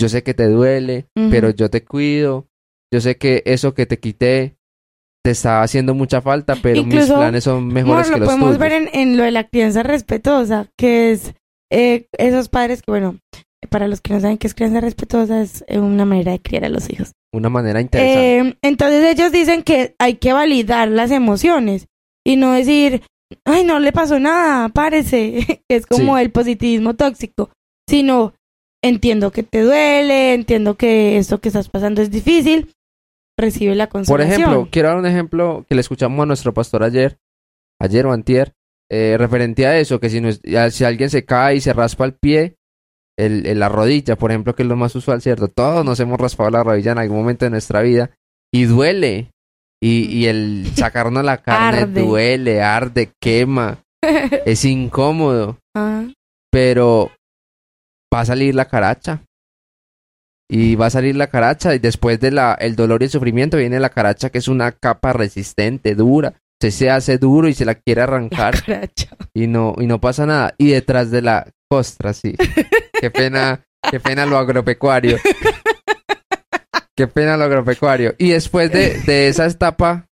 yo 0.00 0.08
sé 0.08 0.22
que 0.22 0.32
te 0.32 0.48
duele, 0.48 1.04
pero 1.30 1.50
yo 1.50 1.68
te 1.68 1.84
cuido, 1.84 2.46
yo 2.92 3.00
sé 3.00 3.16
que 3.16 3.42
eso 3.46 3.74
que 3.74 3.86
te 3.86 3.98
quité 3.98 4.56
te 5.24 5.32
está 5.32 5.62
haciendo 5.62 5.94
mucha 5.94 6.20
falta, 6.22 6.54
pero 6.62 6.84
mis 6.84 6.94
Incluso, 6.94 7.16
planes 7.16 7.44
son 7.44 7.66
mejores 7.66 8.06
Amor, 8.06 8.14
que 8.14 8.20
lo 8.20 8.26
los 8.26 8.26
podemos 8.28 8.48
tuyos. 8.56 8.58
ver 8.60 8.72
en, 8.72 8.88
en 8.92 9.16
lo 9.16 9.24
de 9.24 9.32
la 9.32 9.44
crianza 9.48 9.82
respetuosa, 9.82 10.68
que 10.78 11.10
es 11.10 11.34
eh, 11.72 12.06
esos 12.16 12.48
padres 12.48 12.82
que, 12.82 12.92
bueno, 12.92 13.18
para 13.68 13.88
los 13.88 14.00
que 14.00 14.12
no 14.14 14.20
saben 14.20 14.38
qué 14.38 14.46
es 14.46 14.54
crianza 14.54 14.80
respetuosa, 14.80 15.40
es 15.40 15.64
eh, 15.66 15.80
una 15.80 16.04
manera 16.04 16.30
de 16.30 16.40
criar 16.40 16.64
a 16.64 16.68
los 16.68 16.88
hijos. 16.88 17.10
Una 17.34 17.48
manera 17.48 17.80
interesante. 17.80 18.38
Eh, 18.50 18.56
entonces 18.62 19.04
ellos 19.04 19.32
dicen 19.32 19.64
que 19.64 19.96
hay 19.98 20.14
que 20.14 20.32
validar 20.32 20.86
las 20.88 21.10
emociones 21.10 21.86
y 22.24 22.36
no 22.36 22.52
decir, 22.52 23.02
ay, 23.44 23.64
no 23.64 23.80
le 23.80 23.90
pasó 23.90 24.20
nada, 24.20 24.68
párese, 24.68 25.44
que 25.68 25.76
es 25.76 25.86
como 25.86 26.16
Sí. 26.16 26.22
el 26.22 26.30
positivismo 26.30 26.94
tóxico, 26.94 27.50
sino 27.88 28.32
entiendo 28.88 29.30
que 29.32 29.42
te 29.42 29.60
duele, 29.62 30.34
entiendo 30.34 30.76
que 30.76 31.18
esto 31.18 31.40
que 31.40 31.48
estás 31.48 31.68
pasando 31.68 32.02
es 32.02 32.10
difícil, 32.10 32.72
recibe 33.38 33.74
la 33.74 33.86
Por 33.86 34.00
consolación. 34.00 34.40
ejemplo, 34.40 34.68
quiero 34.70 34.88
dar 34.88 34.98
un 34.98 35.06
ejemplo 35.06 35.64
que 35.68 35.74
le 35.74 35.80
escuchamos 35.80 36.22
a 36.22 36.26
nuestro 36.26 36.52
pastor 36.54 36.82
ayer, 36.82 37.18
ayer 37.80 38.06
o 38.06 38.12
antier, 38.12 38.52
eh, 38.90 39.16
referente 39.18 39.66
a 39.66 39.78
eso, 39.78 40.00
que 40.00 40.08
si, 40.10 40.20
nos- 40.20 40.40
si 40.70 40.84
alguien 40.84 41.10
se 41.10 41.24
cae 41.24 41.56
y 41.56 41.60
se 41.60 41.72
raspa 41.72 42.04
el 42.04 42.14
pie, 42.14 42.54
el, 43.18 43.46
el- 43.46 43.58
la 43.58 43.68
rodilla, 43.68 44.16
por 44.16 44.30
ejemplo, 44.30 44.54
que 44.54 44.62
es 44.62 44.68
lo 44.68 44.76
más 44.76 44.94
usual, 44.94 45.20
¿cierto? 45.22 45.48
Todos 45.48 45.84
nos 45.84 45.98
hemos 46.00 46.18
raspado 46.20 46.50
la 46.50 46.62
rodilla 46.62 46.92
en 46.92 46.98
algún 46.98 47.18
momento 47.18 47.44
de 47.44 47.50
nuestra 47.50 47.82
vida 47.82 48.10
y 48.52 48.64
duele. 48.64 49.30
Y, 49.82 50.06
y 50.06 50.26
el 50.26 50.66
sacarnos 50.74 51.22
la 51.24 51.38
carne 51.42 51.78
Arde. 51.82 52.00
duele, 52.00 52.62
arde, 52.62 53.10
quema, 53.20 53.78
es 54.46 54.64
incómodo, 54.64 55.58
pero 56.50 57.10
va 58.12 58.20
a 58.20 58.24
salir 58.24 58.54
la 58.54 58.66
caracha. 58.66 59.22
Y 60.48 60.76
va 60.76 60.86
a 60.86 60.90
salir 60.90 61.16
la 61.16 61.26
caracha 61.26 61.74
y 61.74 61.80
después 61.80 62.20
de 62.20 62.30
la, 62.30 62.54
el 62.54 62.76
dolor 62.76 63.02
y 63.02 63.06
el 63.06 63.10
sufrimiento 63.10 63.56
viene 63.56 63.80
la 63.80 63.90
caracha 63.90 64.30
que 64.30 64.38
es 64.38 64.46
una 64.46 64.70
capa 64.72 65.12
resistente, 65.12 65.96
dura. 65.96 66.34
Usted 66.60 66.70
se 66.70 66.90
hace 66.90 67.18
duro 67.18 67.48
y 67.48 67.54
se 67.54 67.64
la 67.64 67.74
quiere 67.74 68.02
arrancar 68.02 68.54
y 69.34 69.48
no, 69.48 69.74
y 69.78 69.86
no 69.86 70.00
pasa 70.00 70.24
nada. 70.24 70.54
Y 70.56 70.68
detrás 70.68 71.10
de 71.10 71.22
la 71.22 71.50
costra, 71.68 72.12
sí. 72.12 72.36
Qué 73.00 73.10
pena, 73.10 73.66
qué 73.90 74.00
pena 74.00 74.24
lo 74.24 74.38
agropecuario. 74.38 75.18
Qué 76.96 77.06
pena 77.06 77.36
lo 77.36 77.44
agropecuario. 77.44 78.14
Y 78.16 78.30
después 78.30 78.72
de, 78.72 79.00
de 79.02 79.28
esa 79.28 79.44
etapa 79.44 80.06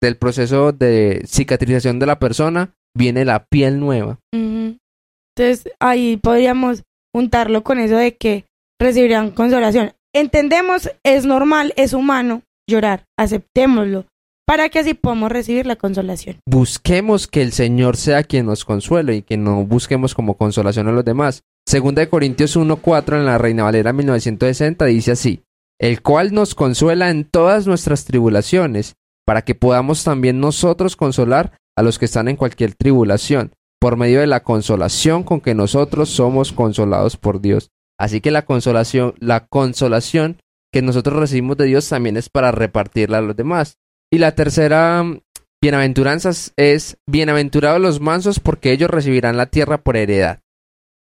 del 0.00 0.16
proceso 0.16 0.72
de 0.72 1.22
cicatrización 1.26 1.98
de 1.98 2.06
la 2.06 2.18
persona, 2.18 2.72
viene 2.96 3.26
la 3.26 3.44
piel 3.44 3.78
nueva. 3.78 4.18
Entonces 4.32 5.70
ahí 5.78 6.16
podríamos 6.16 6.82
juntarlo 7.14 7.62
con 7.62 7.78
eso 7.78 7.96
de 7.96 8.16
que 8.16 8.44
recibirán 8.80 9.30
consolación. 9.30 9.92
Entendemos, 10.12 10.90
es 11.04 11.24
normal, 11.24 11.72
es 11.76 11.92
humano 11.92 12.42
llorar, 12.68 13.04
aceptémoslo, 13.18 14.06
para 14.46 14.68
que 14.68 14.80
así 14.80 14.94
podamos 14.94 15.30
recibir 15.30 15.66
la 15.66 15.76
consolación. 15.76 16.40
busquemos 16.46 17.26
que 17.26 17.42
el 17.42 17.52
Señor 17.52 17.96
sea 17.96 18.24
quien 18.24 18.46
nos 18.46 18.64
consuele 18.64 19.16
y 19.16 19.22
que 19.22 19.36
no 19.36 19.64
busquemos 19.64 20.14
como 20.14 20.36
consolación 20.36 20.88
a 20.88 20.92
los 20.92 21.04
demás. 21.04 21.42
Segunda 21.66 22.00
de 22.00 22.08
Corintios 22.08 22.56
1.4 22.56 23.16
en 23.16 23.26
la 23.26 23.38
Reina 23.38 23.64
Valera 23.64 23.92
1960 23.92 24.84
dice 24.86 25.12
así, 25.12 25.42
el 25.78 26.02
cual 26.02 26.32
nos 26.32 26.54
consuela 26.54 27.10
en 27.10 27.24
todas 27.24 27.66
nuestras 27.66 28.04
tribulaciones, 28.04 28.94
para 29.24 29.42
que 29.42 29.54
podamos 29.54 30.02
también 30.02 30.40
nosotros 30.40 30.96
consolar 30.96 31.52
a 31.76 31.82
los 31.82 31.98
que 31.98 32.06
están 32.06 32.28
en 32.28 32.36
cualquier 32.36 32.74
tribulación, 32.74 33.52
por 33.80 33.96
medio 33.96 34.20
de 34.20 34.26
la 34.26 34.42
consolación 34.42 35.24
con 35.24 35.40
que 35.40 35.54
nosotros 35.54 36.10
somos 36.10 36.52
consolados 36.52 37.16
por 37.16 37.40
Dios. 37.40 37.70
Así 37.98 38.20
que 38.20 38.30
la 38.30 38.44
consolación, 38.44 39.14
la 39.18 39.46
consolación 39.46 40.38
que 40.72 40.82
nosotros 40.82 41.18
recibimos 41.18 41.56
de 41.56 41.66
Dios 41.66 41.88
también 41.88 42.16
es 42.16 42.28
para 42.28 42.52
repartirla 42.52 43.18
a 43.18 43.22
los 43.22 43.36
demás. 43.36 43.78
Y 44.12 44.18
la 44.18 44.34
tercera 44.34 45.02
mm, 45.02 45.20
bienaventuranzas 45.62 46.52
es 46.56 46.98
bienaventurados 47.06 47.80
los 47.80 48.00
mansos 48.00 48.40
porque 48.40 48.72
ellos 48.72 48.90
recibirán 48.90 49.36
la 49.36 49.46
tierra 49.46 49.78
por 49.78 49.96
heredad. 49.96 50.40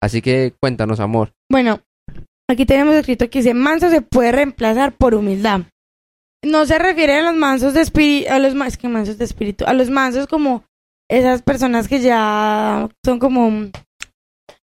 Así 0.02 0.22
que 0.22 0.54
cuéntanos, 0.60 1.00
amor. 1.00 1.32
Bueno, 1.50 1.80
aquí 2.48 2.64
tenemos 2.66 2.94
escrito 2.94 3.28
que 3.28 3.40
dice, 3.40 3.54
manso 3.54 3.90
se 3.90 4.02
puede 4.02 4.32
reemplazar 4.32 4.92
por 4.92 5.14
humildad. 5.14 5.62
No 6.42 6.64
se 6.64 6.78
refiere 6.78 7.16
a 7.16 7.22
los 7.22 7.34
mansos 7.34 7.74
de 7.74 7.82
espíritu, 7.82 8.30
a 8.32 8.38
los 8.38 8.76
que 8.78 8.88
mansos 8.88 9.18
de 9.18 9.24
espíritu, 9.24 9.64
a 9.66 9.74
los 9.74 9.90
mansos 9.90 10.26
como 10.26 10.64
esas 11.10 11.42
personas 11.42 11.88
que 11.88 12.00
ya 12.00 12.88
son 13.04 13.18
como, 13.18 13.68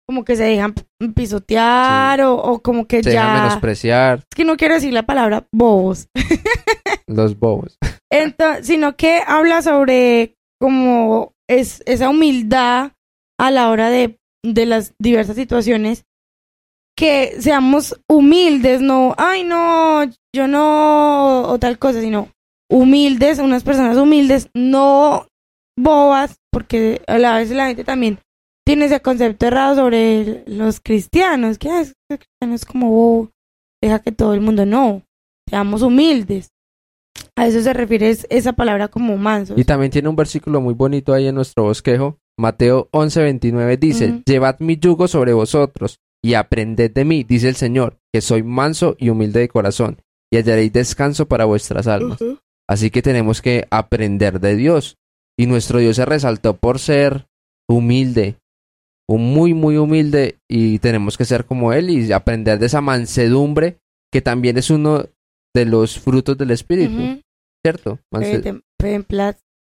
como 0.07 0.25
que 0.25 0.35
se 0.35 0.43
dejan 0.43 0.73
pisotear 1.15 2.21
o, 2.21 2.35
o 2.35 2.61
como 2.61 2.87
que 2.87 3.03
Se 3.03 3.13
ya, 3.13 3.33
menospreciar. 3.33 4.19
Es 4.19 4.35
que 4.35 4.43
no 4.43 4.57
quiero 4.57 4.73
decir 4.73 4.91
la 4.93 5.03
palabra 5.03 5.47
bobos, 5.53 6.07
los 7.07 7.37
bobos. 7.37 7.77
Entonces, 8.11 8.65
sino 8.65 8.95
que 8.95 9.21
habla 9.25 9.61
sobre 9.61 10.35
como 10.59 11.33
es 11.47 11.83
esa 11.85 12.09
humildad 12.09 12.93
a 13.39 13.51
la 13.51 13.69
hora 13.69 13.89
de, 13.89 14.17
de 14.43 14.65
las 14.65 14.95
diversas 14.99 15.35
situaciones, 15.35 16.05
que 16.97 17.35
seamos 17.39 17.99
humildes, 18.09 18.81
no, 18.81 19.13
ay 19.17 19.43
no, 19.43 20.03
yo 20.35 20.47
no, 20.47 21.43
o 21.43 21.59
tal 21.59 21.77
cosa, 21.77 22.01
sino 22.01 22.29
humildes, 22.71 23.37
unas 23.37 23.63
personas 23.63 23.97
humildes, 23.97 24.49
no 24.55 25.27
bobas, 25.77 26.37
porque 26.51 27.01
a 27.07 27.17
la 27.17 27.37
vez 27.37 27.49
la 27.51 27.67
gente 27.67 27.83
también 27.83 28.19
tiene 28.65 28.85
ese 28.85 29.01
concepto 29.01 29.45
errado 29.45 29.75
sobre 29.75 30.43
los 30.47 30.79
cristianos, 30.79 31.57
que 31.57 31.69
"Ah, 31.69 31.81
es 31.81 31.93
que 32.07 32.13
el 32.15 32.19
cristiano 32.19 32.55
es 32.55 32.65
como 32.65 32.89
bobo, 32.89 33.29
deja 33.81 33.99
que 33.99 34.11
todo 34.11 34.33
el 34.33 34.41
mundo 34.41 34.65
no, 34.65 35.01
seamos 35.49 35.81
humildes. 35.81 36.49
A 37.35 37.47
eso 37.47 37.61
se 37.61 37.73
refiere 37.73 38.09
es- 38.09 38.25
esa 38.29 38.53
palabra 38.53 38.87
como 38.87 39.17
mansos. 39.17 39.57
Y 39.57 39.63
también 39.65 39.91
tiene 39.91 40.07
un 40.09 40.15
versículo 40.15 40.61
muy 40.61 40.73
bonito 40.73 41.13
ahí 41.13 41.27
en 41.27 41.35
nuestro 41.35 41.63
bosquejo. 41.63 42.17
Mateo 42.39 42.87
11:29 42.91 43.77
dice. 43.77 44.21
Llevad 44.25 44.59
mi 44.59 44.77
yugo 44.77 45.07
sobre 45.07 45.33
vosotros 45.33 45.97
y 46.23 46.33
aprended 46.35 46.91
de 46.91 47.05
mí, 47.05 47.23
dice 47.23 47.49
el 47.49 47.55
Señor, 47.55 47.97
que 48.13 48.21
soy 48.21 48.43
manso 48.43 48.95
y 48.97 49.09
humilde 49.09 49.41
de 49.41 49.49
corazón, 49.49 50.01
y 50.31 50.37
hallaréis 50.37 50.71
descanso 50.73 51.27
para 51.27 51.45
vuestras 51.45 51.85
almas. 51.87 52.17
Así 52.67 52.89
que 52.91 53.01
tenemos 53.01 53.41
que 53.41 53.67
aprender 53.69 54.39
de 54.39 54.55
Dios. 54.55 54.95
Y 55.37 55.47
nuestro 55.47 55.79
Dios 55.79 55.95
se 55.95 56.05
resaltó 56.05 56.55
por 56.57 56.79
ser 56.79 57.27
humilde, 57.69 58.37
muy, 59.09 59.53
muy 59.53 59.77
humilde, 59.77 60.37
y 60.49 60.79
tenemos 60.79 61.17
que 61.17 61.25
ser 61.25 61.45
como 61.45 61.73
Él 61.73 61.89
y 61.89 62.11
aprender 62.11 62.59
de 62.59 62.65
esa 62.65 62.81
mansedumbre, 62.81 63.77
que 64.11 64.21
también 64.21 64.57
es 64.57 64.69
uno 64.69 65.05
de 65.55 65.65
los 65.65 65.99
frutos 65.99 66.37
del 66.37 66.51
Espíritu. 66.51 67.21
¿cierto? 67.65 67.99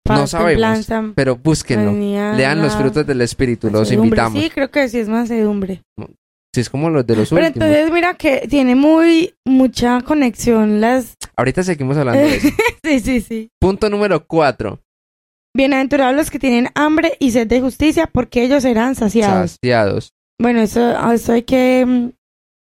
No 0.10 0.28
sabemos, 0.28 0.88
Pero 1.16 1.38
búsquenlo. 1.38 1.94
Lean 1.94 2.62
los 2.62 2.76
frutos 2.76 3.06
del 3.06 3.22
Espíritu, 3.22 3.70
los 3.70 3.92
invitamos. 3.92 4.42
Sí, 4.42 4.50
creo 4.50 4.70
que 4.70 4.90
sí 4.90 5.00
es 5.00 5.08
mansedumbre. 5.08 5.84
Si 6.54 6.62
es 6.62 6.70
como 6.70 6.90
los 6.90 7.06
de 7.08 7.16
los 7.16 7.30
Pero 7.30 7.48
últimos. 7.48 7.68
entonces 7.68 7.92
mira 7.92 8.14
que 8.14 8.48
tiene 8.48 8.76
muy 8.76 9.34
mucha 9.44 10.02
conexión 10.02 10.82
las... 10.82 11.16
Ahorita 11.36 11.64
seguimos 11.64 11.98
hablando 11.98 12.22
de 12.22 12.36
eso. 12.36 12.48
sí, 12.84 13.00
sí, 13.00 13.22
sí. 13.22 13.50
Punto 13.60 13.90
número 13.90 14.28
cuatro. 14.28 14.80
Bienaventurados 15.56 16.16
los 16.16 16.32
que 16.32 16.40
tienen 16.40 16.70
hambre 16.76 17.16
y 17.20 17.32
sed 17.32 17.48
de 17.48 17.62
justicia, 17.62 18.10
porque 18.12 18.44
ellos 18.44 18.64
serán 18.64 18.96
saciados. 18.96 19.52
Saciados. 19.62 20.14
Bueno, 20.42 20.62
eso, 20.62 21.12
eso 21.12 21.34
hay 21.34 21.44
que 21.44 21.86
mm, 21.86 22.10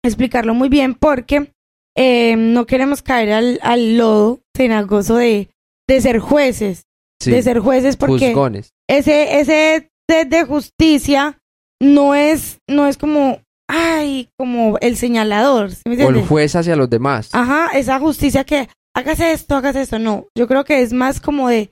explicarlo 0.05 0.53
muy 0.55 0.69
bien 0.69 0.95
porque 0.95 1.51
eh, 1.97 2.37
no 2.37 2.67
queremos 2.67 3.03
caer 3.03 3.33
al, 3.33 3.59
al 3.63 3.97
lodo 3.97 4.41
cenagoso 4.57 5.17
de, 5.17 5.49
de 5.89 6.01
ser 6.01 6.19
jueces, 6.19 6.83
Sí. 7.23 7.31
de 7.31 7.43
ser 7.43 7.61
jueces 7.61 7.97
porque 7.97 8.29
Juzgones. 8.29 8.71
ese, 8.91 9.41
ese 9.41 9.89
sed 10.11 10.27
de 10.27 10.45
justicia 10.45 11.39
no 11.81 12.15
es, 12.15 12.59
no 12.69 12.87
es 12.87 12.99
como, 12.99 13.41
ay, 13.67 14.29
como 14.37 14.77
el 14.81 14.97
señalador, 14.99 15.71
¿sí 15.71 15.83
me 15.87 16.05
O 16.05 16.11
el 16.11 16.27
juez 16.27 16.55
hacia 16.55 16.77
los 16.77 16.91
demás. 16.91 17.31
Ajá, 17.33 17.71
esa 17.73 17.99
justicia 17.99 18.45
que 18.45 18.69
hagas 18.95 19.21
esto, 19.21 19.57
hagas 19.57 19.77
esto, 19.77 19.99
no, 19.99 20.27
yo 20.37 20.47
creo 20.47 20.65
que 20.65 20.83
es 20.83 20.93
más 20.93 21.19
como 21.21 21.49
de, 21.49 21.71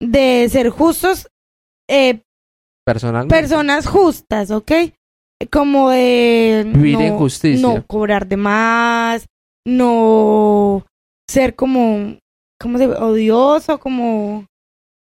de 0.00 0.48
ser 0.50 0.70
justos, 0.70 1.28
eh, 1.88 2.20
personas 2.84 3.86
justas, 3.86 4.50
¿ok? 4.50 4.72
Como 5.50 5.90
de 5.90 6.64
Vivir 6.66 6.98
no, 6.98 7.04
en 7.04 7.16
justicia. 7.18 7.66
no 7.66 7.86
cobrar 7.86 8.26
de 8.26 8.36
más, 8.36 9.26
no 9.66 10.84
ser 11.28 11.54
como, 11.54 12.16
¿cómo 12.60 12.78
se 12.78 12.86
odioso, 12.86 13.78
como, 13.78 14.46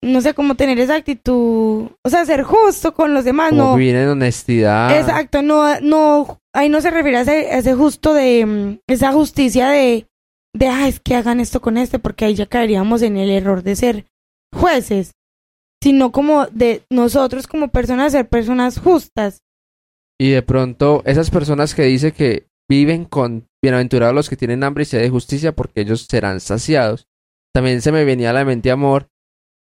no 0.03 0.21
sé, 0.21 0.35
como 0.35 0.55
tener 0.55 0.79
esa 0.79 0.97
actitud, 0.97 1.89
o 2.05 2.09
sea, 2.09 2.25
ser 2.25 2.43
justo 2.43 2.95
con 2.95 3.15
los 3.15 3.25
demás, 3.25 3.51
Como 3.51 3.63
no, 3.63 3.77
vivir 3.77 3.97
en 3.97 4.09
honestidad. 4.09 4.97
exacto, 4.99 5.43
no, 5.43 5.81
no, 5.81 6.39
ahí 6.55 6.69
no 6.69 6.81
se 6.81 6.91
refiere 6.91 7.19
a 7.19 7.21
ese, 7.23 7.51
a 7.51 7.59
ese 7.59 7.75
justo 7.75 8.15
de, 8.15 8.47
mm, 8.47 8.79
esa 8.89 9.13
justicia 9.13 9.69
de, 9.69 10.07
de, 10.55 10.69
ah, 10.69 10.89
es 10.89 11.01
que 11.01 11.15
hagan 11.15 11.41
esto 11.41 11.61
con 11.61 11.77
este, 11.77 11.99
porque 11.99 12.25
ahí 12.25 12.35
ya 12.35 12.47
caeríamos 12.47 13.03
en 13.03 13.17
el 13.17 13.31
error 13.31 13.63
de 13.63 13.77
ser 13.77 14.07
jueces, 14.57 15.13
sino 15.83 16.13
como 16.13 16.47
de 16.47 16.83
nosotros 16.91 17.47
como 17.47 17.69
personas 17.69 18.13
ser 18.13 18.29
personas 18.29 18.79
justas. 18.79 19.43
Y 20.19 20.31
de 20.31 20.43
pronto, 20.43 21.03
esas 21.05 21.31
personas 21.31 21.75
que 21.75 21.83
dice 21.83 22.13
que 22.13 22.47
viven 22.69 23.05
con 23.05 23.47
bienaventurados 23.63 24.15
los 24.15 24.31
que 24.31 24.37
tienen 24.37 24.65
hambre 24.65 24.83
y 24.83 24.87
sed 24.87 25.01
de 25.01 25.11
justicia 25.11 25.53
porque 25.53 25.83
ellos 25.83 26.07
serán 26.09 26.41
saciados. 26.41 27.07
También 27.55 27.83
se 27.83 27.93
me 27.93 28.05
venía 28.05 28.31
a 28.31 28.33
la 28.33 28.45
mente, 28.45 28.71
amor, 28.71 29.09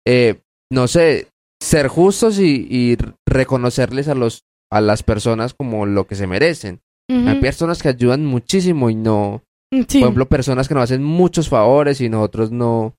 eh, 0.06 0.42
no 0.72 0.88
sé, 0.88 1.28
ser 1.62 1.88
justos 1.88 2.40
y, 2.40 2.68
y 2.70 2.98
reconocerles 3.28 4.08
a 4.08 4.16
los 4.16 4.46
a 4.72 4.80
las 4.80 5.04
personas 5.04 5.54
como 5.54 5.86
lo 5.86 6.08
que 6.08 6.16
se 6.16 6.28
merecen. 6.28 6.82
Ujú. 7.10 7.28
Hay 7.28 7.42
personas 7.42 7.82
que 7.84 7.90
ayudan 7.90 8.26
muchísimo 8.26 8.90
y 8.90 8.96
no, 8.96 9.44
Sí, 9.72 10.00
por 10.00 10.08
ejemplo, 10.08 10.28
personas 10.28 10.68
que 10.68 10.74
nos 10.74 10.84
hacen 10.84 11.04
muchos 11.04 11.48
favores 11.48 12.02
y 12.02 12.10
nosotros 12.10 12.52
no, 12.52 12.96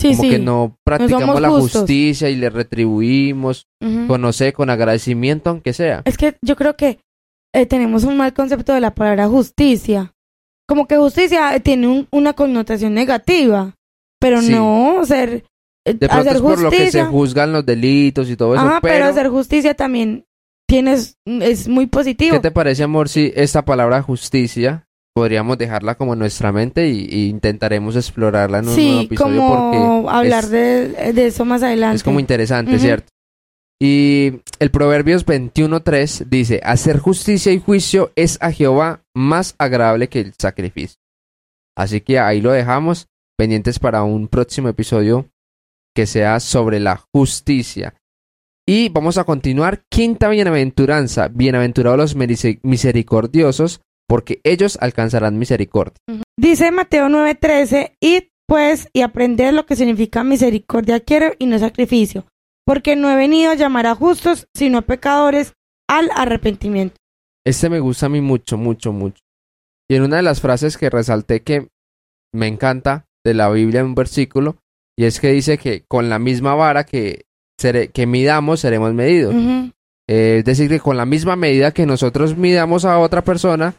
sí, 0.00 0.10
como 0.10 0.22
sí. 0.22 0.30
que 0.30 0.38
no 0.38 0.76
practicamos 0.84 1.40
la 1.40 1.48
justos. 1.50 1.80
justicia 1.82 2.28
y 2.30 2.36
le 2.36 2.50
retribuimos, 2.50 3.66
Ujú. 3.80 4.06
con, 4.06 4.20
no 4.20 4.32
sé, 4.32 4.52
con 4.52 4.70
agradecimiento 4.70 5.50
aunque 5.50 5.72
sea. 5.72 6.02
Es 6.04 6.16
que 6.16 6.36
yo 6.42 6.56
creo 6.56 6.76
que 6.76 6.98
eh, 7.54 7.66
tenemos 7.66 8.04
un 8.04 8.16
mal 8.16 8.32
concepto 8.34 8.72
de 8.74 8.80
la 8.80 8.94
palabra 8.94 9.28
justicia. 9.28 10.12
Como 10.68 10.86
que 10.88 10.96
justicia 10.96 11.54
eh, 11.54 11.60
tiene 11.60 11.86
un- 11.86 12.08
una 12.10 12.32
connotación 12.32 12.92
negativa, 12.94 13.74
pero 14.20 14.40
Sí. 14.42 14.50
no 14.52 15.00
ser 15.04 15.44
eh, 15.86 15.94
De 15.94 16.08
pronto 16.08 16.16
hacer 16.22 16.36
es 16.36 16.42
por 16.42 16.60
lo 16.60 16.70
que 16.70 16.90
se 16.90 17.04
juzgan 17.04 17.52
los 17.52 17.64
delitos 17.64 18.28
y 18.28 18.36
todo 18.36 18.54
eso, 18.56 18.64
Ajá, 18.64 18.80
pero, 18.80 18.94
pero, 18.94 19.04
hacer 19.06 19.28
justicia 19.28 19.74
también 19.74 20.24
tienes 20.68 21.16
es 21.24 21.68
muy 21.68 21.86
positivo. 21.86 22.34
¿qué 22.34 22.40
te 22.40 22.50
parece, 22.50 22.82
amor, 22.82 23.08
si 23.08 23.32
esta 23.36 23.64
palabra 23.64 24.02
justicia 24.02 24.85
podríamos 25.16 25.56
dejarla 25.56 25.94
como 25.94 26.12
en 26.12 26.18
nuestra 26.18 26.52
mente 26.52 26.88
y, 26.90 27.06
y 27.10 27.28
intentaremos 27.30 27.96
explorarla 27.96 28.58
en 28.58 28.68
un 28.68 28.74
nuevo 28.76 29.00
sí, 29.00 29.06
episodio 29.06 29.40
como 29.40 30.02
porque 30.02 30.14
hablar 30.14 30.44
es- 30.44 30.50
de, 30.50 31.12
de 31.14 31.26
eso 31.26 31.46
más 31.46 31.62
adelante. 31.62 31.96
es 31.96 32.02
como 32.04 32.20
interesante. 32.20 32.78
¿cierto? 32.78 33.08
Y 33.80 34.40
el 34.58 34.70
Proverbios 34.70 35.24
21.3 35.24 36.26
dice, 36.28 36.60
hacer 36.62 36.98
justicia 36.98 37.50
y 37.50 37.58
juicio 37.60 38.12
es 38.14 38.36
a 38.42 38.52
Jehová 38.52 39.04
más 39.14 39.54
agradable 39.56 40.10
que 40.10 40.20
el 40.20 40.34
sacrificio. 40.38 40.98
Así 41.74 42.02
que 42.02 42.18
ahí 42.18 42.42
lo 42.42 42.52
dejamos, 42.52 43.06
pendientes 43.38 43.78
para 43.78 44.02
un 44.02 44.28
próximo 44.28 44.68
episodio 44.68 45.30
que 45.94 46.04
sea 46.04 46.40
sobre 46.40 46.78
la 46.78 47.02
justicia. 47.14 47.94
Y 48.68 48.90
vamos 48.90 49.16
a 49.16 49.24
continuar. 49.24 49.82
Quinta 49.90 50.28
bienaventuranza. 50.28 51.28
Bienaventurados 51.28 52.14
los 52.14 52.58
misericordiosos, 52.62 53.80
porque 54.08 54.40
ellos 54.44 54.78
alcanzarán 54.80 55.38
misericordia. 55.38 55.96
Dice 56.38 56.70
Mateo 56.70 57.08
9:13, 57.08 57.96
id 58.00 58.24
pues 58.48 58.88
y 58.92 59.00
aprended 59.02 59.52
lo 59.52 59.66
que 59.66 59.74
significa 59.76 60.22
misericordia 60.22 61.00
quiero 61.00 61.32
y 61.38 61.46
no 61.46 61.58
sacrificio, 61.58 62.26
porque 62.64 62.94
no 62.94 63.10
he 63.10 63.16
venido 63.16 63.50
a 63.50 63.54
llamar 63.56 63.86
a 63.86 63.94
justos, 63.96 64.46
sino 64.54 64.78
a 64.78 64.82
pecadores 64.82 65.54
al 65.88 66.10
arrepentimiento. 66.14 66.94
Este 67.44 67.68
me 67.68 67.80
gusta 67.80 68.06
a 68.06 68.08
mí 68.08 68.20
mucho, 68.20 68.56
mucho, 68.56 68.92
mucho. 68.92 69.20
Y 69.88 69.94
en 69.96 70.02
una 70.02 70.16
de 70.16 70.22
las 70.22 70.40
frases 70.40 70.76
que 70.78 70.90
resalté 70.90 71.42
que 71.42 71.68
me 72.34 72.46
encanta 72.48 73.06
de 73.24 73.34
la 73.34 73.48
Biblia 73.50 73.80
en 73.80 73.86
un 73.86 73.94
versículo, 73.94 74.56
y 74.98 75.04
es 75.04 75.20
que 75.20 75.32
dice 75.32 75.58
que 75.58 75.84
con 75.88 76.08
la 76.08 76.18
misma 76.18 76.54
vara 76.54 76.84
que, 76.84 77.24
sere- 77.60 77.90
que 77.92 78.06
midamos 78.06 78.60
seremos 78.60 78.94
medidos. 78.94 79.34
Eh, 80.08 80.36
es 80.38 80.44
decir, 80.44 80.68
que 80.68 80.78
con 80.80 80.96
la 80.96 81.06
misma 81.06 81.34
medida 81.36 81.72
que 81.72 81.86
nosotros 81.86 82.36
midamos 82.36 82.84
a 82.84 82.98
otra 83.00 83.22
persona, 83.22 83.74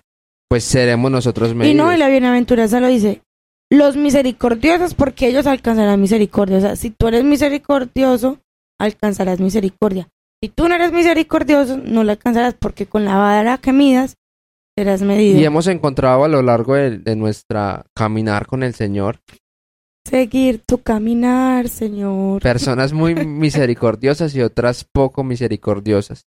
pues 0.49 0.63
seremos 0.63 1.12
nosotros 1.12 1.53
medidos. 1.53 1.73
Y 1.73 1.77
no, 1.77 1.93
y 1.93 1.97
la 1.97 2.10
bienaventuranza 2.10 2.79
lo 2.79 2.88
dice, 2.88 3.21
los 3.69 3.95
misericordiosos 3.95 4.93
porque 4.93 5.27
ellos 5.27 5.47
alcanzarán 5.47 5.99
misericordia. 5.99 6.57
O 6.57 6.62
sea, 6.62 6.75
si 6.75 6.89
tú 6.89 7.07
eres 7.07 7.23
misericordioso, 7.23 8.39
alcanzarás 8.79 9.39
misericordia. 9.39 10.10
Si 10.41 10.49
tú 10.49 10.67
no 10.67 10.75
eres 10.75 10.91
misericordioso, 10.91 11.77
no 11.77 12.03
la 12.03 12.13
alcanzarás 12.13 12.53
porque 12.53 12.86
con 12.86 13.05
la 13.05 13.17
vara 13.17 13.57
que 13.57 13.73
midas 13.73 14.15
serás 14.77 15.01
medido. 15.01 15.39
Y 15.39 15.45
hemos 15.45 15.67
encontrado 15.67 16.23
a 16.23 16.27
lo 16.27 16.41
largo 16.41 16.75
de, 16.75 16.99
de 16.99 17.15
nuestra 17.15 17.86
caminar 17.95 18.45
con 18.45 18.63
el 18.63 18.73
Señor 18.73 19.19
Seguir 20.07 20.62
tu 20.65 20.81
caminar, 20.81 21.67
Señor. 21.67 22.41
personas 22.41 22.93
muy 22.93 23.13
misericordiosas 23.13 24.33
y 24.36 24.41
otras 24.41 24.86
poco 24.86 25.21
misericordiosas. 25.25 26.25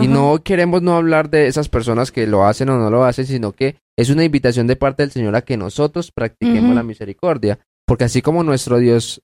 Y 0.00 0.08
no 0.08 0.42
queremos 0.42 0.82
no 0.82 0.96
hablar 0.96 1.30
de 1.30 1.46
esas 1.46 1.68
personas 1.68 2.10
que 2.10 2.26
lo 2.26 2.44
hacen 2.44 2.68
o 2.68 2.78
no 2.78 2.90
lo 2.90 3.04
hacen, 3.04 3.26
sino 3.26 3.52
que 3.52 3.76
es 3.96 4.10
una 4.10 4.24
invitación 4.24 4.66
de 4.66 4.76
parte 4.76 5.02
del 5.04 5.12
Señor 5.12 5.36
a 5.36 5.42
que 5.42 5.56
nosotros 5.56 6.10
practiquemos 6.12 6.74
la 6.74 6.82
misericordia. 6.82 7.60
Porque 7.86 8.04
así 8.04 8.20
como 8.22 8.42
nuestro 8.42 8.78
Dios 8.78 9.22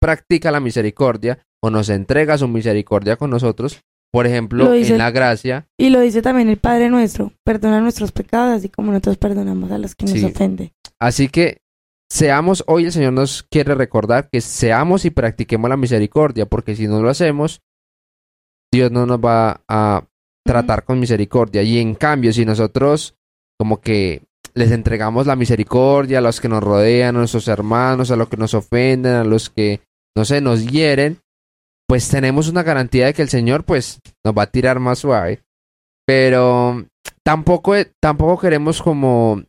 practica 0.00 0.50
la 0.50 0.60
misericordia 0.60 1.38
o 1.62 1.70
nos 1.70 1.88
entrega 1.88 2.38
su 2.38 2.48
misericordia 2.48 3.16
con 3.16 3.30
nosotros, 3.30 3.80
por 4.12 4.26
ejemplo, 4.26 4.70
dice- 4.72 4.92
en 4.92 4.98
la 4.98 5.10
gracia, 5.10 5.66
Y 5.78 5.90
lo 5.90 6.00
dice 6.00 6.22
también 6.22 6.48
el 6.48 6.58
Padre 6.58 6.88
nuestro, 6.90 7.32
perdona 7.44 7.80
nuestros 7.80 8.12
pecados, 8.12 8.56
así 8.58 8.68
como 8.68 8.90
nosotros 8.92 9.16
perdonamos 9.18 9.70
a 9.70 9.78
los 9.78 9.94
que 9.94 10.06
nos 10.06 10.14
ofenden. 10.24 10.72
Así 11.00 11.28
que 11.28 11.58
seamos, 12.10 12.64
hoy 12.66 12.86
el 12.86 12.92
Señor 12.92 13.12
nos 13.12 13.42
quiere 13.44 13.74
recordar 13.74 14.28
que 14.30 14.40
seamos 14.40 15.04
y 15.04 15.10
practiquemos 15.10 15.68
la 15.70 15.76
misericordia, 15.76 16.46
porque 16.46 16.76
si 16.76 16.86
no 16.88 17.00
lo 17.00 17.08
hacemos, 17.08 17.60
Dios 18.72 18.90
no 18.90 19.04
nos 19.06 19.18
va 19.18 19.60
a 19.68 20.04
tratar 20.44 20.84
con 20.84 20.98
misericordia. 20.98 21.62
Y 21.62 21.78
en 21.78 21.94
cambio, 21.94 22.32
si 22.32 22.44
nosotros 22.44 23.14
como 23.58 23.80
que 23.80 24.22
les 24.54 24.70
entregamos 24.70 25.26
la 25.26 25.36
misericordia 25.36 26.18
a 26.18 26.22
los 26.22 26.40
que 26.40 26.48
nos 26.48 26.62
rodean, 26.62 27.16
a 27.16 27.18
nuestros 27.20 27.48
hermanos, 27.48 28.10
a 28.10 28.16
los 28.16 28.28
que 28.28 28.36
nos 28.36 28.54
ofenden, 28.54 29.14
a 29.14 29.24
los 29.24 29.50
que, 29.50 29.80
no 30.16 30.24
sé, 30.24 30.40
nos 30.40 30.66
hieren, 30.66 31.18
pues 31.86 32.08
tenemos 32.08 32.48
una 32.48 32.62
garantía 32.62 33.06
de 33.06 33.14
que 33.14 33.22
el 33.22 33.28
Señor 33.28 33.64
pues 33.64 34.00
nos 34.24 34.34
va 34.36 34.44
a 34.44 34.50
tirar 34.50 34.80
más 34.80 35.00
suave. 35.00 35.42
Pero 36.06 36.86
tampoco, 37.22 37.74
tampoco 38.00 38.40
queremos 38.40 38.82
como 38.82 39.42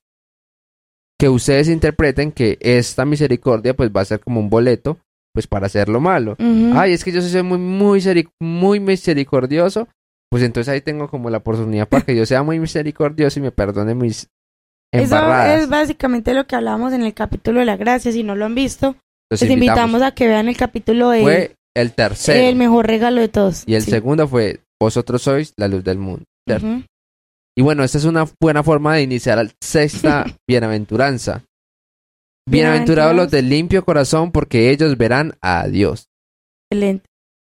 que 1.19 1.29
ustedes 1.29 1.69
interpreten 1.69 2.31
que 2.31 2.57
esta 2.59 3.05
misericordia 3.05 3.73
pues 3.73 3.89
va 3.89 4.01
a 4.01 4.05
ser 4.05 4.19
como 4.19 4.39
un 4.39 4.49
boleto 4.49 4.99
pues 5.33 5.47
para 5.47 5.65
hacer 5.65 5.89
lo 5.89 5.99
malo. 5.99 6.33
Ujú. 6.39 6.71
Ay, 6.75 6.93
es 6.93 7.03
que 7.03 7.11
yo 7.11 7.21
soy 7.21 7.43
muy, 7.43 7.57
muy, 7.57 7.99
miseri- 7.99 8.29
muy 8.39 8.79
misericordioso. 8.79 9.87
Pues 10.31 10.43
entonces 10.43 10.71
ahí 10.73 10.81
tengo 10.81 11.09
como 11.09 11.29
la 11.29 11.37
oportunidad 11.39 11.87
para 11.87 12.05
que 12.05 12.15
yo 12.15 12.25
sea 12.25 12.41
muy 12.43 12.59
misericordioso 12.59 13.39
y 13.39 13.43
me 13.43 13.51
perdone 13.51 13.93
mis 13.95 14.27
Eso 14.91 15.03
embarradas. 15.15 15.61
es 15.63 15.69
básicamente 15.69 16.33
lo 16.33 16.45
que 16.47 16.55
hablamos 16.55 16.93
en 16.93 17.03
el 17.03 17.13
capítulo 17.13 17.59
de 17.59 17.65
la 17.65 17.77
gracia. 17.77 18.11
Si 18.11 18.23
no 18.23 18.35
lo 18.35 18.45
han 18.45 18.55
visto, 18.55 18.95
Los 19.31 19.41
les 19.41 19.51
invitamos 19.51 20.01
a 20.01 20.11
que 20.11 20.27
vean 20.27 20.47
el 20.49 20.57
capítulo 20.57 21.09
de 21.09 21.21
Fue 21.21 21.55
el 21.75 21.91
tercero. 21.93 22.47
El 22.47 22.55
mejor 22.55 22.87
regalo 22.87 23.21
de 23.21 23.29
todos. 23.29 23.63
y 23.67 23.75
el 23.75 23.83
Sí. 23.83 23.91
segundo 23.91 24.27
fue 24.27 24.61
Vosotros 24.81 25.21
sois 25.21 25.53
la 25.57 25.67
luz 25.69 25.83
del 25.83 25.97
mundo. 25.97 26.25
Y 27.55 27.61
bueno, 27.61 27.83
esta 27.83 27.97
es 27.99 28.05
una 28.05 28.25
buena 28.41 28.63
forma 28.63 28.95
de 28.95 29.03
iniciar 29.03 29.37
la 29.37 29.49
sexta 29.63 30.25
bienaventuranza. 30.49 31.43
Bienaventurados 32.49 33.15
los 33.15 33.31
de 33.31 33.41
limpio 33.41 33.85
corazón 33.85 34.31
porque 34.31 34.69
ellos 34.69 34.97
verán 34.97 35.33
a 35.41 35.67
Dios. 35.67 36.07
excelente. 36.71 37.05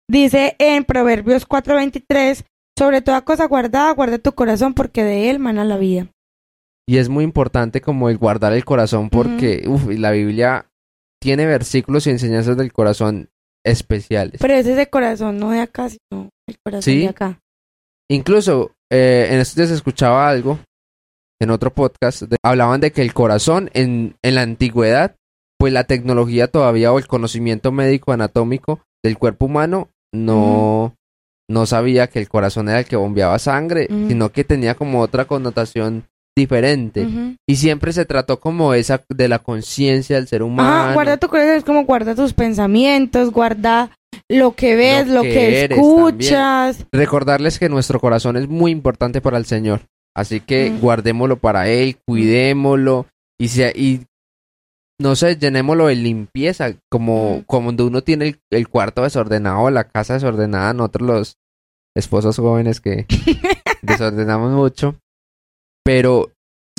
Dice 0.10 0.56
en 0.60 0.84
Proverbios 0.84 1.48
4:23, 1.48 2.44
sobre 2.78 3.02
toda 3.02 3.22
cosa 3.22 3.46
guardada, 3.46 3.92
guarda 3.94 4.18
tu 4.18 4.34
corazón 4.34 4.74
porque 4.74 5.04
de 5.04 5.30
él 5.30 5.40
mana 5.40 5.64
la 5.64 5.78
vida. 5.78 6.08
Y 6.88 6.98
es 6.98 7.08
muy 7.08 7.24
importante 7.24 7.80
como 7.80 8.10
el 8.10 8.18
guardar 8.18 8.52
el 8.54 8.66
corazón 8.66 9.10
porque 9.10 9.64
uf, 9.68 9.88
la 9.88 10.12
Biblia 10.12 10.66
tiene 11.22 11.46
versículos 11.46 12.08
y 12.08 12.10
enseñanzas 12.10 12.58
del 12.58 12.74
corazón 12.74 13.30
especiales. 13.66 14.42
Pero 14.42 14.56
ese 14.56 14.72
es 14.72 14.78
de 14.78 14.90
corazón, 14.90 15.38
no 15.40 15.52
de 15.52 15.60
acá, 15.62 15.88
sino 15.90 16.30
el 16.50 16.56
corazón 16.66 16.82
Sí. 16.82 17.00
de 17.02 17.08
acá. 17.10 17.40
Incluso 18.10 18.72
eh, 18.92 19.30
en 19.32 19.40
estos 19.40 19.56
días 19.56 19.70
escuchaba 19.70 20.28
algo 20.28 20.60
en 21.42 21.50
otro 21.50 21.74
podcast, 21.74 22.22
de- 22.24 22.38
hablaban 22.44 22.80
de 22.82 22.92
que 22.92 23.02
el 23.02 23.14
corazón 23.14 23.70
en, 23.74 24.16
en 24.22 24.36
la 24.36 24.42
antigüedad, 24.44 25.16
pues 25.58 25.74
la 25.74 25.84
tecnología 25.84 26.48
todavía 26.48 26.92
o 26.94 27.00
el 27.00 27.08
conocimiento 27.08 27.72
médico 27.72 28.12
anatómico 28.12 28.80
del 29.04 29.18
cuerpo 29.18 29.46
humano 29.48 29.90
no, 30.14 30.96
no 31.50 31.66
sabía 31.66 32.08
que 32.08 32.20
el 32.20 32.30
corazón 32.30 32.70
era 32.70 32.80
el 32.80 32.86
que 32.86 32.96
bombeaba 32.96 33.40
sangre, 33.40 33.88
Ujú. 33.90 34.08
sino 34.10 34.30
que 34.32 34.44
tenía 34.44 34.76
como 34.76 35.02
otra 35.02 35.26
connotación 35.26 36.06
diferente. 36.38 37.08
Y 37.48 37.56
siempre 37.58 37.92
se 37.92 38.06
trató 38.06 38.40
como 38.40 38.74
esa 38.74 39.04
de 39.10 39.28
la 39.28 39.40
conciencia 39.40 40.16
del 40.16 40.28
ser 40.28 40.44
humano. 40.44 40.70
Ajá, 40.70 40.94
guarda 40.94 41.18
tu 41.18 41.28
corazón, 41.28 41.56
es 41.58 41.64
como 41.64 41.84
guarda 41.86 42.16
tus 42.16 42.34
pensamientos, 42.34 43.32
guarda 43.32 43.92
lo 44.30 44.54
que 44.56 44.76
ves, 44.76 45.08
Lo 45.08 45.16
lo, 45.16 45.22
que 45.24 45.66
escuchas. 45.66 46.86
recordarles 46.92 47.60
que 47.60 47.68
nuestro 47.70 48.00
corazón 48.00 48.38
es 48.38 48.48
muy 48.48 48.72
importante 48.72 49.22
para 49.22 49.38
el 49.38 49.46
Señor. 49.46 49.82
Así 50.16 50.40
que 50.42 50.70
Mm. 50.72 50.80
guardémoslo 50.82 51.38
para 51.38 51.68
Él, 51.70 51.98
cuidémoslo 52.08 53.06
y, 53.40 53.48
sea, 53.50 53.72
y 53.74 54.06
no 55.00 55.16
sé, 55.16 55.38
llenémoslo 55.38 55.88
de 55.88 55.96
limpieza, 55.96 56.74
como, 56.92 57.38
Mm. 57.40 57.44
como 57.46 57.66
cuando 57.66 57.88
uno 57.88 58.02
tiene 58.04 58.28
el, 58.28 58.40
el 58.52 58.68
cuarto 58.70 59.04
desordenado, 59.04 59.70
la 59.72 59.86
casa 59.86 60.14
desordenada, 60.16 60.74
nosotros 60.74 61.08
los 61.08 61.38
esposos 61.96 62.38
jóvenes 62.38 62.82
que 62.82 63.06
desordenamos 63.82 64.52
mucho, 64.52 64.96
pero 65.84 66.32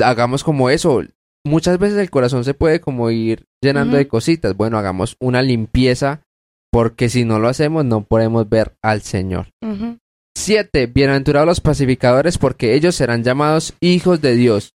hagamos 0.02 0.44
como 0.44 0.70
eso. 0.70 1.02
Muchas 1.44 1.78
veces 1.78 1.98
el 1.98 2.10
corazón 2.10 2.44
se 2.44 2.54
puede 2.54 2.80
como 2.80 3.10
ir 3.10 3.46
llenando 3.62 3.96
de 3.96 4.06
cositas. 4.06 4.56
Bueno, 4.56 4.78
hagamos 4.78 5.16
una 5.20 5.42
limpieza 5.42 6.22
porque 6.70 7.08
si 7.08 7.24
no 7.24 7.38
lo 7.40 7.48
hacemos 7.48 7.84
no 7.84 8.02
podemos 8.04 8.48
ver 8.48 8.74
al 8.82 9.02
Señor. 9.02 9.48
7. 10.42 10.86
Bienaventurados 10.86 11.46
los 11.46 11.60
pacificadores 11.60 12.36
porque 12.38 12.74
ellos 12.74 12.94
serán 12.96 13.22
llamados 13.22 13.74
hijos 13.80 14.20
de 14.20 14.34
Dios. 14.34 14.72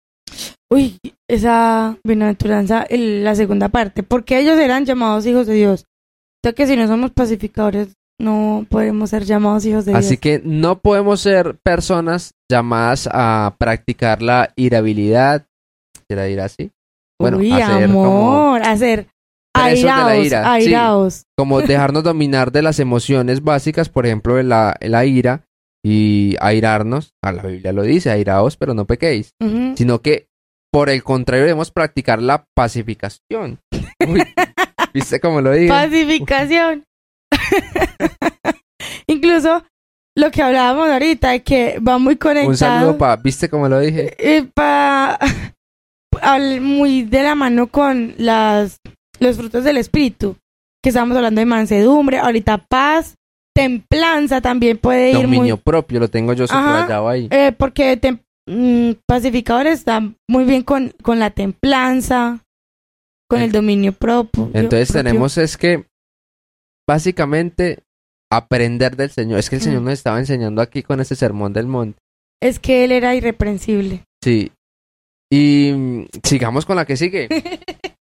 Uy, 0.70 0.98
esa 1.28 1.96
bienaventuranza, 2.04 2.82
el- 2.88 3.24
la 3.24 3.34
segunda 3.34 3.68
parte, 3.68 4.02
porque 4.02 4.38
ellos 4.38 4.58
eran 4.58 4.84
llamados 4.84 5.26
hijos 5.26 5.46
de 5.46 5.54
Dios. 5.54 5.82
O 5.82 6.40
sea 6.44 6.52
que 6.52 6.66
si 6.66 6.76
no 6.76 6.86
somos 6.86 7.10
pacificadores, 7.10 7.88
no 8.20 8.64
podemos 8.70 9.10
ser 9.10 9.24
llamados 9.24 9.66
hijos 9.66 9.84
de 9.84 9.94
Así 9.94 10.10
Dios. 10.10 10.20
que 10.20 10.40
no 10.44 10.78
podemos 10.78 11.20
ser 11.20 11.56
personas 11.62 12.32
llamadas 12.50 13.08
a 13.12 13.54
practicar 13.58 14.22
la 14.22 14.52
irabilidad. 14.56 15.44
¿Será 16.08 16.28
ir 16.28 16.40
así? 16.40 16.70
Bueno, 17.20 17.38
Uy, 17.38 17.50
hacer 17.52 17.86
como, 17.88 18.04
amor, 18.06 18.62
hacer 18.62 19.06
de 19.56 19.82
la 19.82 20.52
airaos, 20.52 21.14
sí. 21.14 21.22
como 21.36 21.60
dejarnos 21.62 22.04
dominar 22.04 22.52
de 22.52 22.62
las 22.62 22.78
emociones 22.78 23.42
básicas, 23.42 23.88
por 23.88 24.06
ejemplo, 24.06 24.34
de 24.36 24.42
la, 24.44 24.76
la 24.80 25.04
ira 25.06 25.45
y 25.88 26.34
airarnos. 26.40 27.14
A 27.22 27.30
la 27.32 27.42
Biblia 27.42 27.72
lo 27.72 27.82
dice, 27.82 28.10
airaos, 28.10 28.56
pero 28.56 28.74
no 28.74 28.86
pequéis. 28.86 29.30
Sino 29.76 30.00
que, 30.00 30.26
por 30.72 30.90
el 30.90 31.04
contrario, 31.04 31.44
debemos 31.44 31.70
practicar 31.70 32.20
la 32.20 32.44
pacificación. 32.56 33.60
Uy, 34.08 34.22
¿Viste 34.92 35.20
cómo 35.20 35.40
lo 35.40 35.52
dije? 35.52 35.68
Pacificación. 35.68 36.84
Incluso 39.06 39.64
lo 40.16 40.30
que 40.30 40.42
hablábamos 40.42 40.88
ahorita, 40.88 41.38
que 41.40 41.78
va 41.78 41.98
muy 41.98 42.16
conectado. 42.16 42.48
Un 42.48 42.56
saludo 42.56 42.98
para, 42.98 43.16
¿viste 43.16 43.48
cómo 43.48 43.68
lo 43.68 43.78
dije? 43.80 44.14
eh, 44.18 44.46
pa- 44.54 45.18
al- 46.20 46.60
muy 46.62 47.02
de 47.02 47.22
la 47.22 47.34
mano 47.34 47.66
con 47.68 48.14
las 48.18 48.78
los 49.20 49.36
frutos 49.36 49.64
del 49.64 49.76
espíritu 49.78 50.36
que 50.82 50.90
estamos 50.90 51.16
hablando 51.16 51.40
de 51.40 51.46
mansedumbre 51.46 52.18
ahorita 52.18 52.58
paz 52.68 53.14
templanza 53.56 54.40
también 54.40 54.78
puede 54.78 55.10
ir 55.10 55.16
muy 55.16 55.36
Dominio 55.36 55.56
propio, 55.56 55.98
lo 56.00 56.08
tengo 56.08 56.32
yo 56.32 56.46
subrayado 56.46 57.08
ahí. 57.08 57.26
eh, 57.30 57.52
porque 57.56 58.00
tem- 58.00 58.20
mm, 58.48 59.00
pacificador 59.06 59.66
está 59.66 60.00
muy 60.28 60.44
bien 60.44 60.62
con, 60.62 60.92
con 61.02 61.18
la 61.18 61.30
templanza 61.30 62.40
con 63.28 63.40
el 63.40 63.50
dominio 63.50 63.92
propio 63.92 64.50
Entonces 64.54 64.92
propio. 64.92 65.02
tenemos 65.02 65.36
es 65.38 65.56
que 65.56 65.84
básicamente 66.88 67.80
aprender 68.32 68.96
del 68.96 69.10
Señor. 69.10 69.38
Es 69.40 69.50
que 69.50 69.56
el 69.56 69.62
Señor 69.62 69.80
Mm. 69.80 69.84
nos 69.84 69.92
estaba 69.94 70.18
enseñando 70.20 70.62
aquí 70.62 70.82
con 70.84 71.00
este 71.00 71.16
sermón 71.16 71.52
del 71.52 71.66
monte. 71.66 71.98
es 72.42 72.58
que 72.58 72.84
él 72.84 72.92
era 72.92 73.14
irreprensible 73.14 74.04
Sí. 74.22 74.52
Y 75.32 75.72
mm, 75.72 76.06
sigamos 76.22 76.64
con 76.66 76.76
la 76.76 76.84
que 76.84 76.96
sigue. 76.96 77.28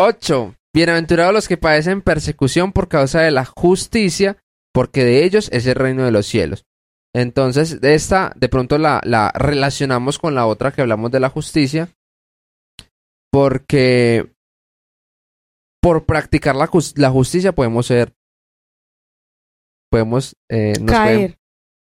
8. 0.00 0.54
Bienaventurados 0.74 1.32
los 1.34 1.48
que 1.48 1.56
padecen 1.56 2.02
persecución 2.02 2.72
por 2.72 2.88
causa 2.88 3.20
de 3.20 3.30
la 3.30 3.44
justicia, 3.44 4.36
porque 4.78 5.02
de 5.04 5.24
ellos 5.24 5.48
es 5.50 5.66
el 5.66 5.74
reino 5.74 6.04
de 6.04 6.12
los 6.12 6.24
cielos. 6.26 6.64
Entonces, 7.12 7.80
de 7.80 7.94
esta, 7.96 8.32
de 8.36 8.48
pronto 8.48 8.78
la, 8.78 9.00
la 9.02 9.32
relacionamos 9.34 10.20
con 10.20 10.36
la 10.36 10.46
otra 10.46 10.70
que 10.70 10.82
hablamos 10.82 11.10
de 11.10 11.18
la 11.18 11.30
justicia, 11.30 11.88
porque 13.32 14.32
por 15.82 16.06
practicar 16.06 16.54
la, 16.54 16.68
jus- 16.68 16.96
la 16.96 17.10
justicia 17.10 17.50
podemos 17.52 17.86
ser, 17.86 18.14
podemos, 19.90 20.36
eh, 20.48 20.74
nos 20.80 20.92
pueden- 20.92 21.16
caer 21.16 21.38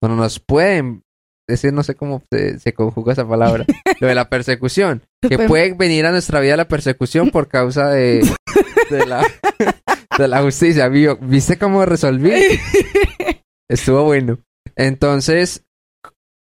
bueno, 0.03 0.17
nos 0.17 0.39
pueden 0.41 1.03
decir, 1.47 1.71
no 1.71 1.83
sé 1.83 1.95
cómo 1.95 2.21
se, 2.29 2.59
se 2.59 2.73
conjuga 2.73 3.13
esa 3.13 3.25
palabra, 3.25 3.65
lo 4.01 4.07
de 4.07 4.15
la 4.15 4.27
persecución, 4.29 5.03
que 5.21 5.37
puede 5.47 5.73
venir 5.75 6.05
a 6.07 6.11
nuestra 6.11 6.41
vida 6.41 6.57
la 6.57 6.67
persecución 6.67 7.29
por 7.31 7.47
causa 7.47 7.89
de, 7.89 8.21
de, 8.89 9.05
la, 9.05 9.25
de 10.21 10.27
la 10.27 10.41
justicia. 10.41 10.87
Vio- 10.87 11.17
¿Viste 11.21 11.57
cómo 11.57 11.85
resolví? 11.85 12.31
Estuvo 13.69 14.03
bueno. 14.03 14.39
Entonces, 14.75 15.65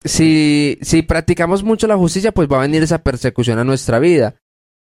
si, 0.05 0.79
si 0.83 1.03
practicamos 1.03 1.63
mucho 1.63 1.87
la 1.87 1.97
justicia, 1.97 2.33
pues 2.33 2.49
va 2.49 2.59
a 2.59 2.63
venir 2.63 2.83
esa 2.83 3.03
persecución 3.03 3.59
a 3.59 3.65
nuestra 3.65 3.99
vida. 3.99 4.37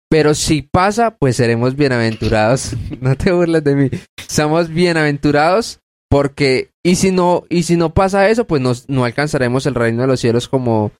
Pero 0.09 0.33
si 0.33 0.61
pasa, 0.61 1.15
pues 1.17 1.35
seremos 1.37 1.75
bienaventurados. 1.75 2.73
No 3.01 3.15
te 3.15 3.31
burles 3.31 3.63
de 3.63 3.75
mí. 3.75 3.89
Somos 4.27 4.69
bienaventurados 4.69 5.79
porque, 6.09 6.71
y 6.83 6.95
si 6.95 7.11
no, 7.11 7.45
y 7.49 7.63
si 7.63 7.77
no 7.77 7.93
pasa 7.93 8.29
eso, 8.29 8.45
pues 8.45 8.61
nos, 8.61 8.89
no 8.89 9.05
alcanzaremos 9.05 9.65
el 9.65 9.75
reino 9.75 10.01
de 10.01 10.07
los 10.07 10.19
cielos 10.19 10.47
como, 10.49 10.91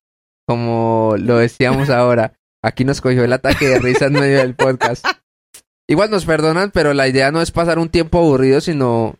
como 0.47 1.15
lo 1.19 1.37
decíamos 1.37 1.89
ahora. 1.89 2.33
Aquí 2.63 2.85
nos 2.85 3.01
cogió 3.01 3.23
el 3.23 3.33
ataque 3.33 3.67
de 3.67 3.79
risa 3.79 4.05
en 4.05 4.13
medio 4.13 4.37
del 4.37 4.55
podcast. 4.55 5.05
Igual 5.89 6.09
nos 6.11 6.25
perdonan, 6.25 6.71
pero 6.71 6.93
la 6.93 7.07
idea 7.07 7.31
no 7.31 7.41
es 7.41 7.51
pasar 7.51 7.79
un 7.79 7.89
tiempo 7.89 8.19
aburrido, 8.19 8.61
sino 8.61 9.15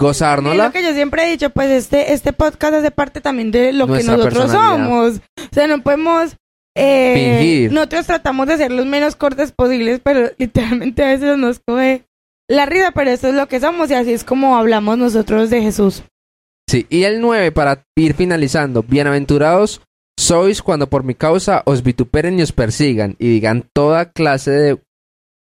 gozárnosla. 0.00 0.66
lo 0.66 0.72
que 0.72 0.82
yo 0.82 0.92
siempre 0.94 1.24
he 1.26 1.30
dicho, 1.30 1.50
pues 1.50 1.70
este, 1.70 2.12
este 2.12 2.32
podcast 2.32 2.74
hace 2.74 2.90
parte 2.90 3.20
también 3.20 3.50
de 3.50 3.72
lo 3.72 3.86
Nuestra 3.86 4.16
que 4.16 4.18
nosotros 4.18 4.50
somos. 4.50 5.16
O 5.18 5.54
sea, 5.54 5.66
no 5.68 5.82
podemos... 5.82 6.36
eh, 6.76 7.36
Fingir. 7.38 7.72
Nosotros 7.72 8.06
tratamos 8.06 8.46
de 8.48 8.56
ser 8.56 8.72
los 8.72 8.84
menos 8.86 9.14
cortes 9.16 9.52
posibles, 9.52 10.00
pero 10.02 10.30
literalmente 10.38 11.02
a 11.04 11.08
veces 11.08 11.38
nos 11.38 11.60
coge 11.66 12.04
la 12.48 12.66
risa, 12.66 12.90
pero 12.92 13.10
eso 13.10 13.28
es 13.28 13.34
lo 13.34 13.46
que 13.46 13.60
somos 13.60 13.90
y 13.90 13.94
así 13.94 14.12
es 14.12 14.24
como 14.24 14.56
hablamos 14.56 14.98
nosotros 14.98 15.48
de 15.50 15.62
Jesús. 15.62 16.02
Sí, 16.68 16.86
y 16.90 17.04
el 17.04 17.20
9 17.20 17.52
para 17.52 17.84
ir 17.96 18.14
finalizando. 18.14 18.82
Bienaventurados 18.82 19.80
sois 20.18 20.62
cuando 20.62 20.88
por 20.88 21.04
mi 21.04 21.14
causa 21.14 21.62
os 21.64 21.82
vituperen 21.82 22.38
y 22.38 22.42
os 22.42 22.52
persigan 22.52 23.16
y 23.18 23.28
digan 23.28 23.68
toda 23.72 24.10
clase 24.12 24.50
de 24.50 24.78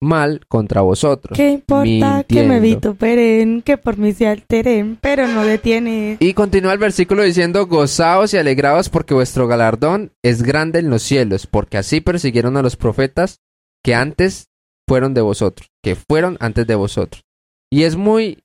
mal 0.00 0.46
contra 0.48 0.80
vosotros. 0.80 1.36
¿Qué 1.36 1.50
importa 1.50 2.24
que 2.24 2.44
me 2.44 2.60
vituperen, 2.60 3.62
que 3.62 3.78
por 3.78 3.98
mí 3.98 4.12
se 4.12 4.28
alteren, 4.28 4.98
pero 5.00 5.26
no 5.26 5.44
detiene? 5.44 6.16
Y 6.20 6.34
continúa 6.34 6.72
el 6.72 6.78
versículo 6.78 7.22
diciendo, 7.22 7.66
gozaos 7.66 8.34
y 8.34 8.36
alegraos 8.36 8.88
porque 8.88 9.14
vuestro 9.14 9.48
galardón 9.48 10.12
es 10.22 10.42
grande 10.42 10.78
en 10.78 10.90
los 10.90 11.02
cielos, 11.02 11.46
porque 11.46 11.78
así 11.78 12.00
persiguieron 12.00 12.56
a 12.56 12.62
los 12.62 12.76
profetas 12.76 13.40
que 13.84 13.94
antes 13.94 14.48
fueron 14.88 15.14
de 15.14 15.20
vosotros, 15.20 15.68
que 15.82 15.96
fueron 15.96 16.36
antes 16.40 16.66
de 16.66 16.74
vosotros. 16.74 17.22
Y 17.70 17.82
es 17.82 17.96
muy 17.96 18.42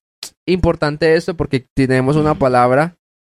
importante 0.47 1.15
esto 1.15 1.35
porque 1.35 1.65
tenemos 1.75 2.15
una 2.15 2.35
palabra 2.35 2.97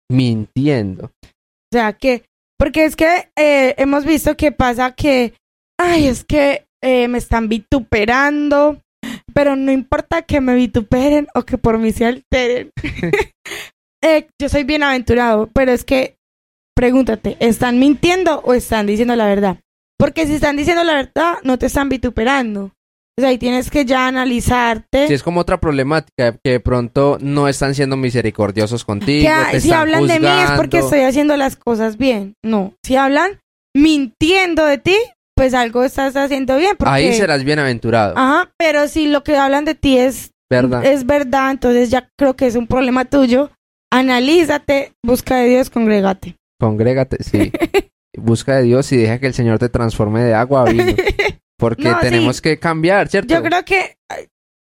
mintiendo. 0.10 1.12
O 1.24 1.72
sea, 1.72 1.94
que, 1.94 2.24
porque 2.58 2.86
es 2.86 2.96
que 2.96 3.30
eh, 3.36 3.76
hemos 3.78 4.06
visto 4.06 4.36
que 4.38 4.52
pasa 4.52 4.94
que, 4.94 5.34
ay, 5.78 6.08
es 6.08 6.24
que 6.24 6.65
eh, 6.86 7.08
me 7.08 7.18
están 7.18 7.50
vituperando, 7.50 8.80
pero 9.34 9.56
no 9.56 9.72
importa 9.72 10.22
que 10.22 10.40
me 10.40 10.54
vituperen 10.54 11.28
o 11.34 11.42
que 11.42 11.58
por 11.58 11.80
mí 11.80 11.92
se 11.92 12.06
alteren. 12.06 12.70
Eh, 14.04 14.28
yo 14.40 14.50
soy 14.50 14.66
bienaventurado, 14.66 15.50
pero 15.52 15.72
es 15.72 15.84
que, 15.84 16.16
pregúntate, 16.76 17.38
¿están 17.40 17.80
mintiendo 17.80 18.40
o 18.42 18.54
están 18.54 18.86
diciendo 18.86 19.16
la 19.16 19.26
verdad? 19.26 19.58
Porque 19.98 20.28
si 20.28 20.36
están 20.36 20.58
diciendo 20.58 20.84
la 20.84 20.94
verdad, 20.94 21.38
no 21.42 21.58
te 21.58 21.66
están 21.66 21.90
vituperando. 21.90 22.66
O 23.18 23.22
sea, 23.22 23.30
ahí 23.30 23.40
tienes 23.40 23.72
que 23.72 23.84
ya 23.84 24.06
analizarte. 24.06 25.08
Si 25.08 25.14
es 25.16 25.24
como 25.24 25.40
otra 25.40 25.60
problemática, 25.60 26.38
que 26.44 26.52
de 26.52 26.60
pronto 26.60 27.18
no 27.20 27.48
están 27.48 27.74
siendo 27.74 27.98
misericordiosos 27.98 28.86
contigo. 28.86 29.28
Que, 29.28 29.52
te 29.54 29.62
si 29.62 29.70
están 29.70 29.82
hablan 29.82 30.06
de 30.06 30.20
mí 30.20 30.28
es 30.28 30.52
porque 30.52 30.80
estoy 30.80 31.00
haciendo 31.00 31.36
las 31.36 31.56
cosas 31.56 31.98
bien. 31.98 32.36
No, 32.44 32.76
si 32.86 32.98
hablan 32.98 33.40
mintiendo 33.76 34.66
de 34.66 34.78
ti, 34.78 34.98
pues 35.36 35.54
algo 35.54 35.84
estás 35.84 36.16
haciendo 36.16 36.58
bien. 36.58 36.76
Porque, 36.78 36.92
Ahí 36.94 37.14
serás 37.14 37.44
bienaventurado, 37.44 38.18
Ajá, 38.18 38.52
pero 38.58 38.88
si 38.88 39.08
lo 39.08 39.24
que 39.24 39.36
hablan 39.38 39.66
de 39.66 39.76
ti 39.76 39.98
es 39.98 40.32
¿verdad? 40.50 40.86
es 40.86 41.06
verdad, 41.06 41.52
entonces 41.52 41.90
ya 41.90 42.10
creo 42.18 42.36
que 42.36 42.48
es 42.48 42.56
un 42.56 42.68
problema 42.68 43.06
tuyo. 43.06 43.52
Analízate, 43.92 44.94
busca 45.04 45.38
de 45.38 45.50
Dios, 45.50 45.70
congrégate. 45.70 46.36
Congrégate, 46.60 47.24
sí. 47.24 47.52
Busca 48.18 48.56
de 48.56 48.64
Dios 48.64 48.90
y 48.94 48.98
deja 48.98 49.20
que 49.20 49.28
el 49.28 49.34
Señor 49.34 49.60
te 49.60 49.68
transforme 49.68 50.24
de 50.24 50.34
agua 50.34 50.62
a 50.62 50.66
vino. 50.72 50.86
Porque 51.58 51.84
No, 51.84 51.96
sí. 51.96 51.98
tenemos 52.02 52.40
que 52.42 52.58
cambiar, 52.60 53.10
¿cierto? 53.10 53.34
Yo 53.34 53.44
creo 53.44 53.66
que 53.66 53.98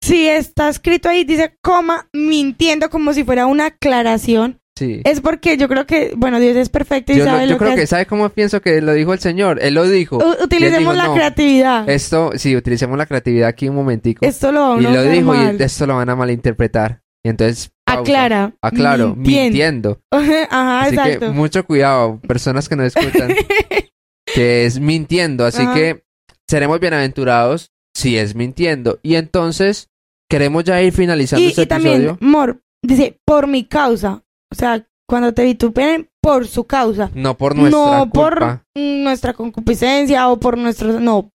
si 0.02 0.28
está 0.28 0.68
escrito 0.68 1.08
ahí, 1.08 1.24
dice 1.24 1.56
coma, 1.62 2.08
mintiendo 2.14 2.90
como 2.90 3.14
si 3.14 3.24
fuera 3.24 3.46
una 3.46 3.68
aclaración, 3.68 4.60
Sí. 4.78 5.02
es 5.06 5.22
porque 5.22 5.58
yo 5.58 5.68
creo 5.68 5.86
que, 5.88 6.14
bueno, 6.16 6.40
Dios 6.40 6.56
es 6.56 6.70
perfecto 6.70 7.12
y 7.14 7.18
Yo, 7.18 7.26
lo- 7.26 7.32
sabe 7.32 7.46
yo 7.48 7.54
lo 7.54 7.58
creo 7.58 7.72
que 7.74 7.82
que. 7.82 7.88
¿sabe 7.88 8.06
cómo 8.06 8.30
pienso 8.30 8.62
que 8.62 8.80
lo 8.82 8.94
dijo 8.94 9.12
el 9.14 9.20
Señor? 9.20 9.58
Él 9.62 9.74
lo 9.74 9.88
dijo. 9.90 10.18
U- 10.18 10.44
utilicemos 10.44 10.80
dijo, 10.80 10.94
la 10.94 11.06
no, 11.08 11.16
creatividad. 11.16 11.90
Esto, 11.90 12.32
sí, 12.36 12.56
utilicemos 12.56 12.98
la 12.98 13.06
creatividad 13.08 13.50
aquí 13.50 13.68
un 13.70 13.76
momentico. 13.76 14.26
Esto 14.26 14.52
lo 14.52 14.60
va 14.62 14.76
a 14.76 14.80
y 14.80 14.84
lo 14.84 15.04
dijo 15.04 15.34
mal. 15.34 15.58
y 15.60 15.64
esto 15.64 15.88
lo 15.88 15.96
van 15.96 16.10
a 16.10 16.16
malinterpretar. 16.16 17.02
Y 17.26 17.30
entonces, 17.30 17.72
pausa. 17.86 18.02
Aclara. 18.02 18.54
Aclaro, 18.62 19.16
mintiendo. 19.16 20.00
mintiendo. 20.00 20.00
Ajá, 20.52 20.82
Así 20.82 20.96
que 20.96 21.02
exacto. 21.04 21.34
mucho 21.34 21.66
cuidado, 21.66 22.20
personas 22.28 22.70
que 22.70 22.76
no 22.76 22.84
escuchan, 22.84 23.34
que 24.34 24.66
es 24.66 24.80
mintiendo. 24.80 25.46
Así 25.46 25.62
Ajá. 25.64 25.74
que 25.74 26.04
seremos 26.48 26.80
bienaventurados 26.80 27.72
si 27.96 28.18
es 28.18 28.36
mintiendo. 28.36 29.00
Y 29.02 29.16
entonces, 29.16 29.90
queremos 30.30 30.64
ya 30.64 30.82
ir 30.82 30.94
finalizando 30.94 31.44
y, 31.46 31.50
este 31.50 31.64
y 31.64 31.66
también, 31.66 31.96
episodio. 31.96 32.18
Mor, 32.22 32.62
dice, 32.84 33.20
por 33.26 33.48
mi 33.48 33.66
causa. 33.66 34.22
O 34.52 34.56
sea, 34.56 34.88
cuando 35.08 35.34
te 35.34 35.44
vituperen, 35.44 36.10
por 36.22 36.46
su 36.46 36.66
causa. 36.66 37.10
No 37.14 37.38
por 37.38 37.56
nuestra 37.56 37.80
no 37.80 38.10
por 38.10 38.34
culpa. 38.34 38.66
nuestra 38.76 39.34
concupiscencia 39.34 40.28
o 40.30 40.40
por 40.40 40.58
nuestros... 40.58 41.00
No. 41.00 41.32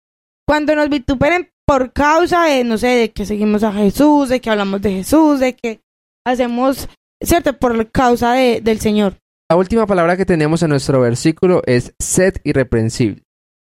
Cuando 0.48 0.74
nos 0.74 0.90
vituperen 0.90 1.52
por 1.68 1.94
causa 1.94 2.46
de, 2.46 2.64
no 2.64 2.80
sé, 2.80 2.88
de 2.88 3.12
que 3.12 3.28
seguimos 3.28 3.62
a 3.64 3.72
Jesús, 3.72 4.30
de 4.30 4.42
que 4.42 4.50
hablamos 4.50 4.82
de 4.82 4.92
Jesús, 4.94 5.40
de 5.40 5.54
que 5.54 5.82
hacemos, 6.26 6.90
¿cierto? 7.22 7.54
Por 7.54 7.92
causa 7.92 8.34
de, 8.34 8.62
del 8.62 8.80
Señor. 8.80 9.18
La 9.48 9.58
última 9.58 9.86
palabra 9.86 10.18
que 10.18 10.26
tenemos 10.26 10.64
en 10.64 10.72
nuestro 10.72 11.02
versículo 11.02 11.62
es 11.68 11.94
sed 12.00 12.38
irreprensible. 12.44 13.22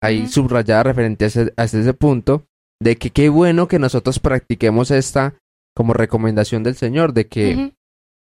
Ahí 0.02 0.26
subrayada 0.26 0.82
referente 0.82 1.24
a 1.24 1.28
ese, 1.28 1.54
a 1.56 1.64
ese 1.64 1.94
punto 1.94 2.46
de 2.82 2.96
que 2.96 3.08
qué 3.08 3.30
bueno 3.30 3.68
que 3.68 3.78
nosotros 3.78 4.18
practiquemos 4.18 4.90
esta 4.90 5.38
como 5.74 5.94
recomendación 5.94 6.62
del 6.62 6.76
Señor, 6.76 7.14
de 7.14 7.26
que. 7.26 7.72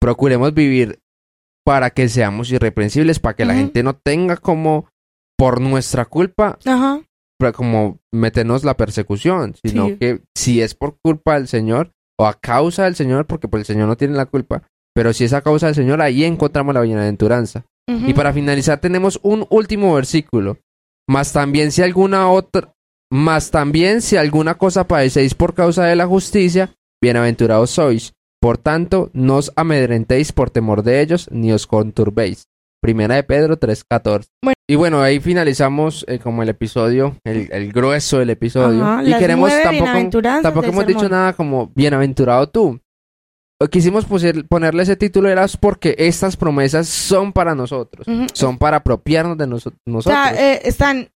Procuremos 0.05 0.53
vivir 0.53 0.99
para 1.65 1.89
que 1.89 2.11
seamos 2.11 2.53
irreprensibles, 2.53 3.21
para 3.21 3.35
que 3.37 3.47
la 3.47 3.55
gente 3.55 3.83
no 3.83 3.95
tenga 3.97 4.37
como 4.37 4.87
por 5.39 5.63
nuestra 5.63 6.05
culpa, 6.05 6.59
como 7.55 8.01
meternos 8.13 8.65
la 8.65 8.77
persecución, 8.77 9.55
sino 9.65 9.89
Sí. 9.89 9.97
que 9.97 10.21
si 10.37 10.61
es 10.61 10.75
por 10.75 10.97
culpa 11.03 11.35
del 11.37 11.49
Señor 11.49 11.93
o 12.21 12.27
a 12.27 12.35
causa 12.35 12.85
del 12.85 12.97
Señor, 12.97 13.27
porque 13.27 13.49
pues 13.49 13.63
el 13.63 13.67
Señor 13.67 13.89
no 13.89 13.97
tiene 13.97 14.15
la 14.15 14.27
culpa, 14.27 14.65
pero 14.95 15.15
si 15.15 15.25
es 15.25 15.33
a 15.33 15.41
causa 15.41 15.67
del 15.67 15.75
Señor, 15.75 16.03
ahí 16.03 16.25
encontramos 16.25 16.75
la 16.75 16.83
bienaventuranza. 16.83 17.65
Y 17.89 18.13
para 18.13 18.35
finalizar 18.35 18.79
tenemos 18.81 19.19
un 19.23 19.47
último 19.49 19.95
versículo. 19.95 20.59
Más 21.09 21.33
también 21.33 21.73
si 21.73 21.81
alguna 21.81 22.29
otra, 22.31 22.75
más 23.11 23.51
también 23.51 24.03
si 24.03 24.17
alguna 24.19 24.57
cosa 24.57 24.87
padecéis 24.87 25.35
por 25.35 25.55
causa 25.55 25.85
de 25.85 25.97
la 25.97 26.07
justicia, 26.07 26.75
bienaventurados 27.03 27.71
sois. 27.71 28.13
Por 28.45 28.59
tanto, 28.59 29.09
no 29.15 29.37
os 29.37 29.53
amedrentéis 29.57 30.33
por 30.33 30.51
temor 30.51 30.83
de 30.83 31.01
ellos, 31.01 31.29
ni 31.31 31.51
os 31.51 31.67
conturbéis. 31.67 32.45
Primera 32.83 33.15
de 33.15 33.23
Pedro 33.23 33.59
3.14. 33.59 34.27
Bueno. 34.43 34.55
Y 34.69 34.75
bueno, 34.75 35.01
ahí 35.01 35.19
finalizamos 35.19 36.05
eh, 36.09 36.19
como 36.19 36.43
el 36.43 36.51
episodio, 36.51 37.17
el, 37.25 37.49
el 37.51 37.73
grueso 37.73 38.19
del 38.19 38.29
episodio. 38.29 38.85
Ajá, 38.85 39.03
y 39.03 39.15
queremos 39.19 39.51
tampoco, 39.63 40.21
tampoco 40.43 40.67
hemos 40.67 40.87
dicho 40.87 41.01
sermón. 41.01 41.19
nada 41.19 41.33
como 41.33 41.69
bienaventurado 41.75 42.47
tú. 42.51 42.79
Quisimos 43.71 44.07
puser- 44.07 44.47
ponerle 44.47 44.83
ese 44.83 44.97
título 44.97 45.31
era 45.31 45.47
porque 45.59 45.95
estas 45.97 46.37
promesas 46.37 46.87
son 46.87 47.33
para 47.33 47.55
nosotros 47.55 48.07
Ujú. 48.07 48.27
son 48.35 48.59
para 48.59 48.77
apropiarnos 48.79 49.39
de 49.39 49.47
noso- 49.47 49.71
O 49.87 49.91
nosotros. 49.91 50.23
sea, 50.23 50.35
eh, 50.55 50.61
están, 50.65 51.09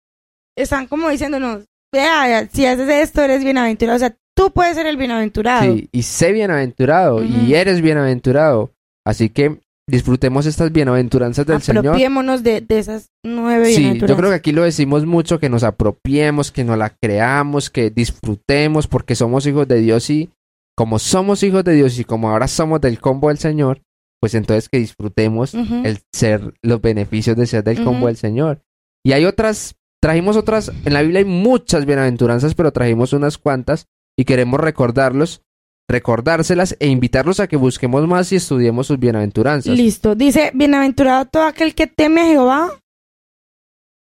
están 0.57 0.87
como 0.87 1.11
diciéndonos, 1.11 1.67
vea, 1.93 2.49
si 2.51 2.65
haces 2.65 2.89
esto 2.89 3.21
eres 3.21 3.45
bienaventurado. 3.45 3.97
O 3.97 3.99
sea, 3.99 4.17
tú 4.39 4.53
puedes 4.53 4.77
ser 4.77 4.87
el 4.87 4.97
bienaventurado. 4.97 5.75
Sí, 5.75 5.89
y 5.91 6.03
sé 6.03 6.33
bienaventurado, 6.33 7.17
Ujú. 7.17 7.25
y 7.47 7.55
eres 7.55 7.81
bienaventurado. 7.81 8.71
Así 9.05 9.31
que 9.31 9.59
disfrutemos 9.89 10.47
estas 10.47 10.71
bienaventuranzas 10.71 11.47
del 11.47 11.61
Señor. 11.63 11.87
Apropiémonos 11.89 12.43
de, 12.43 12.61
de 12.61 12.79
esas 12.79 13.11
nueve 13.25 13.67
Sí, 13.67 13.73
yo 13.73 13.79
bienaventuranzas. 13.79 14.17
creo 14.19 14.31
que 14.31 14.37
aquí 14.37 14.53
lo 14.53 14.63
decimos 14.63 15.07
mucho, 15.07 15.41
que 15.41 15.49
nos 15.49 15.65
apropiemos, 15.65 16.53
que 16.53 16.63
nos 16.65 16.79
la 16.79 16.91
creamos, 16.91 17.71
que 17.71 17.91
disfrutemos, 17.91 18.87
porque 18.87 19.15
somos 19.15 19.47
hijos 19.47 19.67
de 19.67 19.81
Dios 19.81 20.09
y 20.11 20.31
como 20.77 20.99
somos 20.99 21.43
hijos 21.43 21.65
de 21.65 21.73
Dios 21.75 21.99
y 21.99 22.05
como 22.05 22.31
ahora 22.31 22.47
somos 22.47 22.81
del 22.81 23.01
combo 23.01 23.29
del 23.29 23.39
Señor, 23.39 23.81
pues 24.21 24.35
entonces 24.35 24.69
que 24.69 24.79
disfrutemos 24.79 25.55
Ujú. 25.55 25.83
el 25.85 25.99
ser, 26.15 26.55
los 26.63 26.81
beneficios 26.81 27.37
de 27.37 27.47
ser 27.47 27.65
del 27.65 27.79
combo 27.79 27.99
Ujú. 28.01 28.07
del 28.09 28.17
Señor. 28.17 28.61
Y 29.05 29.13
hay 29.13 29.25
otras, 29.25 29.75
trajimos 30.03 30.37
otras, 30.37 30.71
en 30.85 30.93
la 30.93 31.03
Biblia 31.03 31.21
hay 31.21 31.25
muchas 31.25 31.87
bienaventuranzas, 31.87 32.55
pero 32.55 32.73
trajimos 32.73 33.13
unas 33.13 33.39
cuantas 33.39 33.87
y 34.19 34.25
queremos 34.25 34.59
recordarlos, 34.61 35.43
recordárselas 35.89 36.77
e 36.81 36.89
invitarlos 36.89 37.41
a 37.41 37.47
que 37.47 37.57
busquemos 37.57 38.07
más 38.09 38.33
y 38.33 38.37
estudiemos 38.37 38.87
sus 38.89 38.99
bienaventuranzas. 38.99 39.77
Listo. 39.77 40.15
Dice, 40.15 40.51
bienaventurado 40.55 41.27
todo 41.27 41.45
aquel 41.45 41.75
que 41.75 41.87
teme 41.87 42.23
a 42.23 42.27
Jehová, 42.27 42.81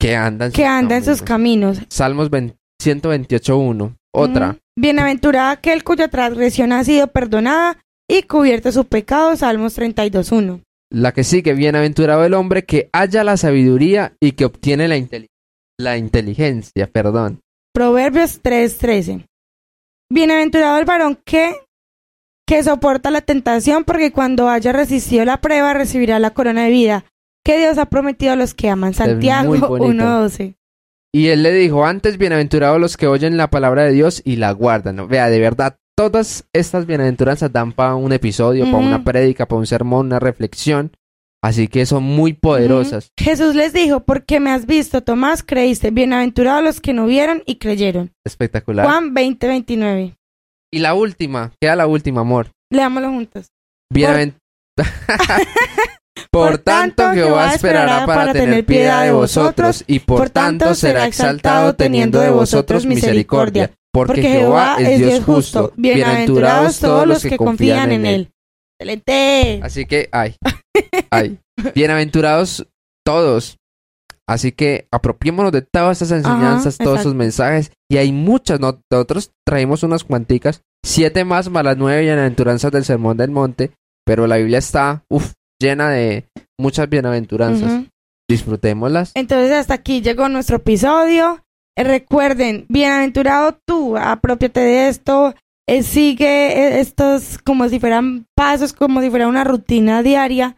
que 0.00 0.16
andan 0.16 0.52
que 0.52 0.66
anda 0.66 0.96
en 0.96 1.04
sus 1.04 1.22
caminos. 1.22 1.78
Salmos 1.88 2.30
20 2.30 2.56
128.1. 2.82 3.96
Otra. 4.14 4.50
Ujú. 4.50 4.58
Bienaventurado 4.78 5.50
aquel 5.50 5.82
cuya 5.84 6.08
transgresión 6.08 6.72
ha 6.72 6.84
sido 6.84 7.06
perdonada 7.08 7.78
y 8.08 8.22
cubierto 8.22 8.70
su 8.72 8.84
pecado. 8.84 9.34
Salmos 9.36 9.78
32.1. 9.78 10.62
La 10.92 11.12
que 11.12 11.24
sigue, 11.24 11.54
bienaventurado 11.54 12.24
el 12.24 12.34
hombre 12.34 12.64
que 12.64 12.88
halla 12.92 13.24
la 13.24 13.36
sabiduría 13.36 14.14
y 14.20 14.32
que 14.32 14.44
obtiene 14.44 14.86
la, 14.88 14.96
inteli- 14.98 15.28
la 15.78 15.96
inteligencia, 15.96 16.86
perdón. 16.86 17.40
Proverbios 17.72 18.42
3:13. 18.42 19.24
Bienaventurado 20.10 20.78
el 20.78 20.84
varón 20.84 21.18
que, 21.24 21.54
que 22.46 22.62
soporta 22.62 23.10
la 23.10 23.20
tentación, 23.20 23.84
porque 23.84 24.12
cuando 24.12 24.48
haya 24.48 24.72
resistido 24.72 25.24
la 25.24 25.40
prueba 25.40 25.74
recibirá 25.74 26.18
la 26.18 26.30
corona 26.30 26.64
de 26.64 26.70
vida 26.70 27.04
que 27.44 27.58
Dios 27.58 27.78
ha 27.78 27.86
prometido 27.86 28.32
a 28.32 28.36
los 28.36 28.54
que 28.54 28.68
aman. 28.68 28.92
Santiago 28.92 29.48
muy 29.48 29.58
bonito. 29.58 30.04
1:12. 30.04 30.56
Y 31.14 31.28
él 31.28 31.42
le 31.42 31.52
dijo, 31.52 31.86
antes 31.86 32.18
bienaventurados 32.18 32.80
los 32.80 32.96
que 32.96 33.06
oyen 33.06 33.36
la 33.36 33.48
palabra 33.48 33.84
de 33.84 33.92
Dios 33.92 34.20
y 34.24 34.36
la 34.36 34.50
guardan. 34.52 35.08
Vea, 35.08 35.30
de 35.30 35.40
verdad, 35.40 35.78
todas 35.96 36.44
estas 36.52 36.86
bienaventuranzas 36.86 37.52
dan 37.52 37.72
para 37.72 37.94
un 37.94 38.12
episodio, 38.12 38.64
para 38.64 38.78
una 38.78 39.04
prédica, 39.04 39.46
para 39.46 39.60
un 39.60 39.66
sermón, 39.66 40.06
una 40.06 40.18
reflexión. 40.18 40.92
Así 41.46 41.68
que 41.68 41.86
son 41.86 42.02
muy 42.02 42.32
poderosas. 42.32 43.12
Jesús 43.16 43.54
les 43.54 43.72
dijo, 43.72 44.00
porque 44.00 44.40
me 44.40 44.50
has 44.50 44.66
visto, 44.66 45.02
Tomás, 45.02 45.44
creíste. 45.44 45.92
Bienaventurados 45.92 46.64
los 46.64 46.80
que 46.80 46.92
no 46.92 47.06
vieron 47.06 47.44
y 47.46 47.56
creyeron. 47.58 48.10
Espectacular. 48.24 48.84
Juan 48.84 49.14
20:29. 49.14 50.16
Y 50.72 50.80
la 50.80 50.94
última, 50.94 51.52
queda 51.60 51.76
la 51.76 51.86
última, 51.86 52.22
amor. 52.22 52.50
Leámoslo 52.72 53.10
juntos. 53.10 53.46
Bienavent- 53.94 54.34
Por 56.32 56.58
tanto, 56.58 57.12
Jehová 57.12 57.54
esperará 57.54 58.06
para 58.06 58.32
tener 58.32 58.66
piedad 58.66 59.04
de 59.04 59.12
vosotros 59.12 59.84
y 59.86 60.00
por 60.00 60.28
tanto 60.30 60.74
será 60.74 61.06
exaltado 61.06 61.76
teniendo 61.76 62.18
de 62.18 62.30
vosotros 62.30 62.86
misericordia. 62.86 63.70
Porque 63.92 64.20
Jehová 64.22 64.78
es 64.80 64.98
Dios 64.98 65.22
justo. 65.24 65.72
Bienaventurados 65.76 66.80
todos 66.80 67.06
los 67.06 67.22
que 67.22 67.36
confían 67.36 67.92
en 67.92 68.04
él. 68.04 68.30
Excelente. 68.80 69.60
Así 69.62 69.86
que, 69.86 70.08
ay, 70.12 70.34
ay. 71.10 71.38
Bienaventurados 71.74 72.66
todos. 73.04 73.58
Así 74.28 74.50
que 74.50 74.88
apropiémonos 74.90 75.52
de 75.52 75.62
todas 75.62 76.02
estas 76.02 76.18
enseñanzas, 76.18 76.78
todos 76.78 77.00
esos 77.00 77.14
mensajes. 77.14 77.70
Y 77.88 77.98
hay 77.98 78.10
muchas, 78.10 78.58
¿no? 78.58 78.80
nosotros 78.90 79.30
traemos 79.46 79.84
unas 79.84 80.02
cuanticas, 80.02 80.62
siete 80.84 81.24
más 81.24 81.48
más 81.48 81.64
las 81.64 81.76
nueve 81.76 82.02
bienaventuranzas 82.02 82.72
del 82.72 82.84
Sermón 82.84 83.16
del 83.16 83.30
Monte, 83.30 83.70
pero 84.04 84.26
la 84.26 84.36
Biblia 84.36 84.58
está, 84.58 85.04
uf, 85.08 85.32
llena 85.60 85.90
de 85.90 86.28
muchas 86.58 86.88
bienaventuranzas. 86.88 87.84
Disfrutémoslas. 88.28 89.12
Entonces 89.14 89.52
hasta 89.52 89.74
aquí 89.74 90.00
llegó 90.00 90.28
nuestro 90.28 90.56
episodio. 90.56 91.44
Eh, 91.76 91.84
recuerden, 91.84 92.66
bienaventurado 92.68 93.56
tú, 93.64 93.96
apropiate 93.96 94.60
de 94.60 94.88
esto, 94.88 95.34
eh, 95.68 95.84
sigue 95.84 96.26
eh, 96.26 96.80
estos 96.80 97.38
como 97.44 97.68
si 97.68 97.78
fueran 97.78 98.26
pasos, 98.34 98.72
como 98.72 99.00
si 99.02 99.10
fuera 99.10 99.28
una 99.28 99.44
rutina 99.44 100.02
diaria 100.02 100.56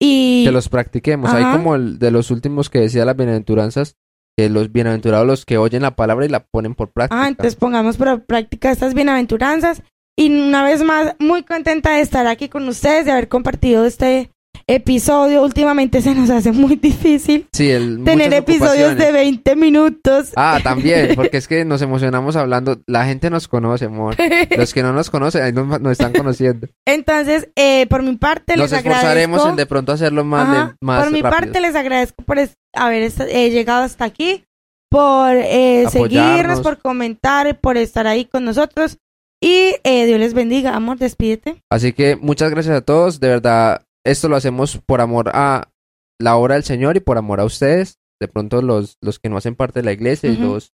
y 0.00 0.44
Que 0.44 0.50
los 0.50 0.68
practiquemos. 0.68 1.30
Hay 1.32 1.44
Ajá. 1.44 1.56
como 1.58 1.74
el 1.74 1.98
de 1.98 2.10
los 2.10 2.30
últimos 2.30 2.70
que 2.70 2.80
decía 2.80 3.04
las 3.04 3.16
bienaventuranzas, 3.16 3.96
que 4.36 4.48
los 4.48 4.72
bienaventurados 4.72 5.26
los 5.26 5.44
que 5.44 5.58
oyen 5.58 5.82
la 5.82 5.94
palabra 5.94 6.24
y 6.24 6.30
la 6.30 6.44
ponen 6.44 6.74
por 6.74 6.90
práctica. 6.90 7.22
Ah, 7.22 7.28
entonces 7.28 7.56
pongamos 7.56 7.96
por 7.96 8.24
práctica 8.24 8.70
estas 8.70 8.94
bienaventuranzas. 8.94 9.82
Y 10.16 10.30
una 10.30 10.64
vez 10.64 10.82
más, 10.82 11.14
muy 11.18 11.42
contenta 11.44 11.94
de 11.94 12.00
estar 12.00 12.26
aquí 12.26 12.48
con 12.48 12.66
ustedes, 12.68 13.04
de 13.04 13.12
haber 13.12 13.28
compartido 13.28 13.84
este 13.84 14.30
episodio. 14.74 15.42
Últimamente 15.42 16.00
se 16.02 16.14
nos 16.14 16.30
hace 16.30 16.52
muy 16.52 16.76
difícil 16.76 17.46
Sí, 17.52 17.70
el, 17.70 18.02
tener 18.04 18.32
episodios 18.32 18.76
de 18.96 19.04
ocupaciones. 19.04 19.12
20 19.12 19.56
minutos. 19.56 20.32
Ah, 20.36 20.60
también, 20.62 21.12
porque 21.16 21.36
es 21.38 21.48
que 21.48 21.64
nos 21.64 21.82
emocionamos 21.82 22.36
hablando. 22.36 22.78
La 22.86 23.04
gente 23.04 23.30
nos 23.30 23.48
conoce, 23.48 23.86
amor. 23.86 24.16
Los 24.56 24.72
que 24.74 24.82
no 24.82 24.92
nos 24.92 25.10
conocen, 25.10 25.42
ahí 25.42 25.52
nos, 25.52 25.80
nos 25.80 25.92
están 25.92 26.12
conociendo. 26.12 26.68
Entonces, 26.86 27.48
eh, 27.56 27.86
por 27.88 28.02
mi 28.02 28.16
parte, 28.16 28.56
Nos 28.56 28.70
les 28.70 28.78
esforzaremos 28.80 29.38
agradezco. 29.40 29.50
en 29.50 29.56
de 29.56 29.66
pronto 29.66 29.92
hacerlo 29.92 30.24
más, 30.24 30.68
de- 30.68 30.74
más 30.80 31.02
por 31.04 31.12
mi 31.12 31.22
rápido. 31.22 31.40
parte, 31.40 31.60
les 31.60 31.74
agradezco 31.74 32.22
por 32.24 32.38
haber 32.74 33.12
eh, 33.28 33.50
llegado 33.50 33.82
hasta 33.84 34.04
aquí, 34.04 34.44
por 34.90 35.32
eh, 35.34 35.84
seguirnos, 35.90 36.60
por 36.60 36.78
comentar, 36.78 37.58
por 37.60 37.76
estar 37.76 38.06
ahí 38.06 38.24
con 38.24 38.44
nosotros. 38.44 38.98
Y 39.42 39.76
eh, 39.84 40.04
Dios 40.06 40.18
les 40.20 40.34
bendiga. 40.34 40.74
Amor, 40.76 40.98
despídete. 40.98 41.62
Así 41.70 41.92
que 41.92 42.16
muchas 42.16 42.50
gracias 42.50 42.76
a 42.76 42.80
todos. 42.82 43.20
De 43.20 43.28
verdad, 43.28 43.82
esto 44.04 44.28
lo 44.28 44.36
hacemos 44.36 44.78
por 44.86 45.00
amor 45.00 45.30
a 45.34 45.70
la 46.18 46.36
obra 46.36 46.54
del 46.54 46.64
Señor 46.64 46.96
y 46.96 47.00
por 47.00 47.18
amor 47.18 47.40
a 47.40 47.44
ustedes. 47.44 47.98
De 48.20 48.28
pronto 48.28 48.60
los, 48.60 48.96
los 49.00 49.18
que 49.18 49.28
no 49.28 49.36
hacen 49.36 49.54
parte 49.54 49.80
de 49.80 49.84
la 49.84 49.92
iglesia 49.92 50.30
y 50.30 50.36
los 50.36 50.72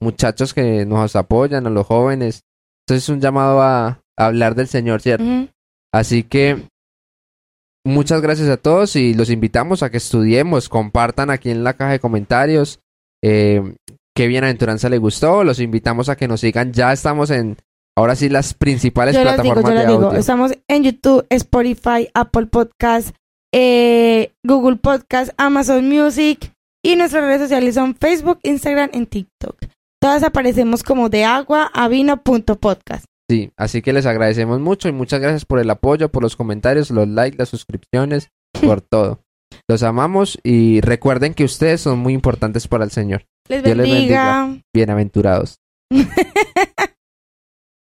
muchachos 0.00 0.52
que 0.52 0.84
nos 0.84 1.16
apoyan, 1.16 1.66
a 1.66 1.70
los 1.70 1.86
jóvenes. 1.86 2.42
Entonces 2.82 3.04
es 3.04 3.08
un 3.08 3.20
llamado 3.20 3.62
a, 3.62 3.86
a 4.16 4.26
hablar 4.26 4.54
del 4.54 4.68
Señor, 4.68 5.00
¿cierto? 5.00 5.24
Así 5.92 6.22
que 6.22 6.68
muchas 7.84 8.20
gracias 8.20 8.48
a 8.48 8.58
todos 8.58 8.96
y 8.96 9.14
los 9.14 9.30
invitamos 9.30 9.82
a 9.82 9.90
que 9.90 9.96
estudiemos, 9.96 10.68
compartan 10.68 11.30
aquí 11.30 11.50
en 11.50 11.64
la 11.64 11.74
caja 11.74 11.92
de 11.92 12.00
comentarios 12.00 12.82
eh, 13.22 13.76
qué 14.14 14.26
bienaventuranza 14.26 14.88
le 14.88 14.98
gustó. 14.98 15.44
Los 15.44 15.60
invitamos 15.60 16.08
a 16.08 16.16
que 16.16 16.28
nos 16.28 16.40
sigan. 16.40 16.72
Ya 16.72 16.92
estamos 16.92 17.30
en, 17.30 17.56
ahora 17.96 18.16
sí, 18.16 18.28
las 18.28 18.54
principales 18.54 19.14
Yo 19.14 19.24
les 19.24 19.42
digo, 19.42 19.54
plataformas 19.54 19.72
yo 19.72 19.78
de 19.78 20.06
audio. 20.06 20.18
Estamos 20.18 20.52
en 20.68 20.84
YouTube, 20.84 21.26
Spotify, 21.30 22.08
Apple 22.14 22.46
Podcast, 22.46 23.14
eh, 23.54 24.32
Google 24.44 24.76
Podcast, 24.76 25.32
Amazon 25.36 25.88
Music. 25.88 26.52
Y 26.84 26.96
nuestras 26.96 27.24
redes 27.24 27.42
sociales 27.42 27.76
son 27.76 27.94
Facebook, 27.94 28.40
Instagram 28.42 28.90
y 28.92 29.06
TikTok. 29.06 29.56
Todas 30.00 30.24
aparecemos 30.24 30.82
como 30.82 31.08
de 31.08 31.24
agua 31.24 31.70
a 31.72 31.86
vino 31.86 32.20
punto 32.22 32.58
podcast. 32.58 33.04
Sí, 33.30 33.52
así 33.56 33.82
que 33.82 33.92
les 33.92 34.04
agradecemos 34.04 34.58
mucho 34.58 34.88
y 34.88 34.92
muchas 34.92 35.20
gracias 35.20 35.44
por 35.44 35.60
el 35.60 35.70
apoyo, 35.70 36.10
por 36.10 36.24
los 36.24 36.34
comentarios, 36.34 36.90
los 36.90 37.06
likes, 37.06 37.38
las 37.38 37.48
suscripciones, 37.48 38.30
por 38.66 38.80
todo. 38.80 39.20
Los 39.68 39.84
amamos 39.84 40.40
y 40.42 40.80
recuerden 40.80 41.34
que 41.34 41.44
ustedes 41.44 41.80
son 41.82 42.00
muy 42.00 42.14
importantes 42.14 42.66
para 42.66 42.84
el 42.84 42.90
Señor. 42.90 43.26
Les 43.48 43.62
Dios 43.62 43.76
les 43.76 43.88
bendiga. 43.88 44.58
Bienaventurados. 44.74 45.60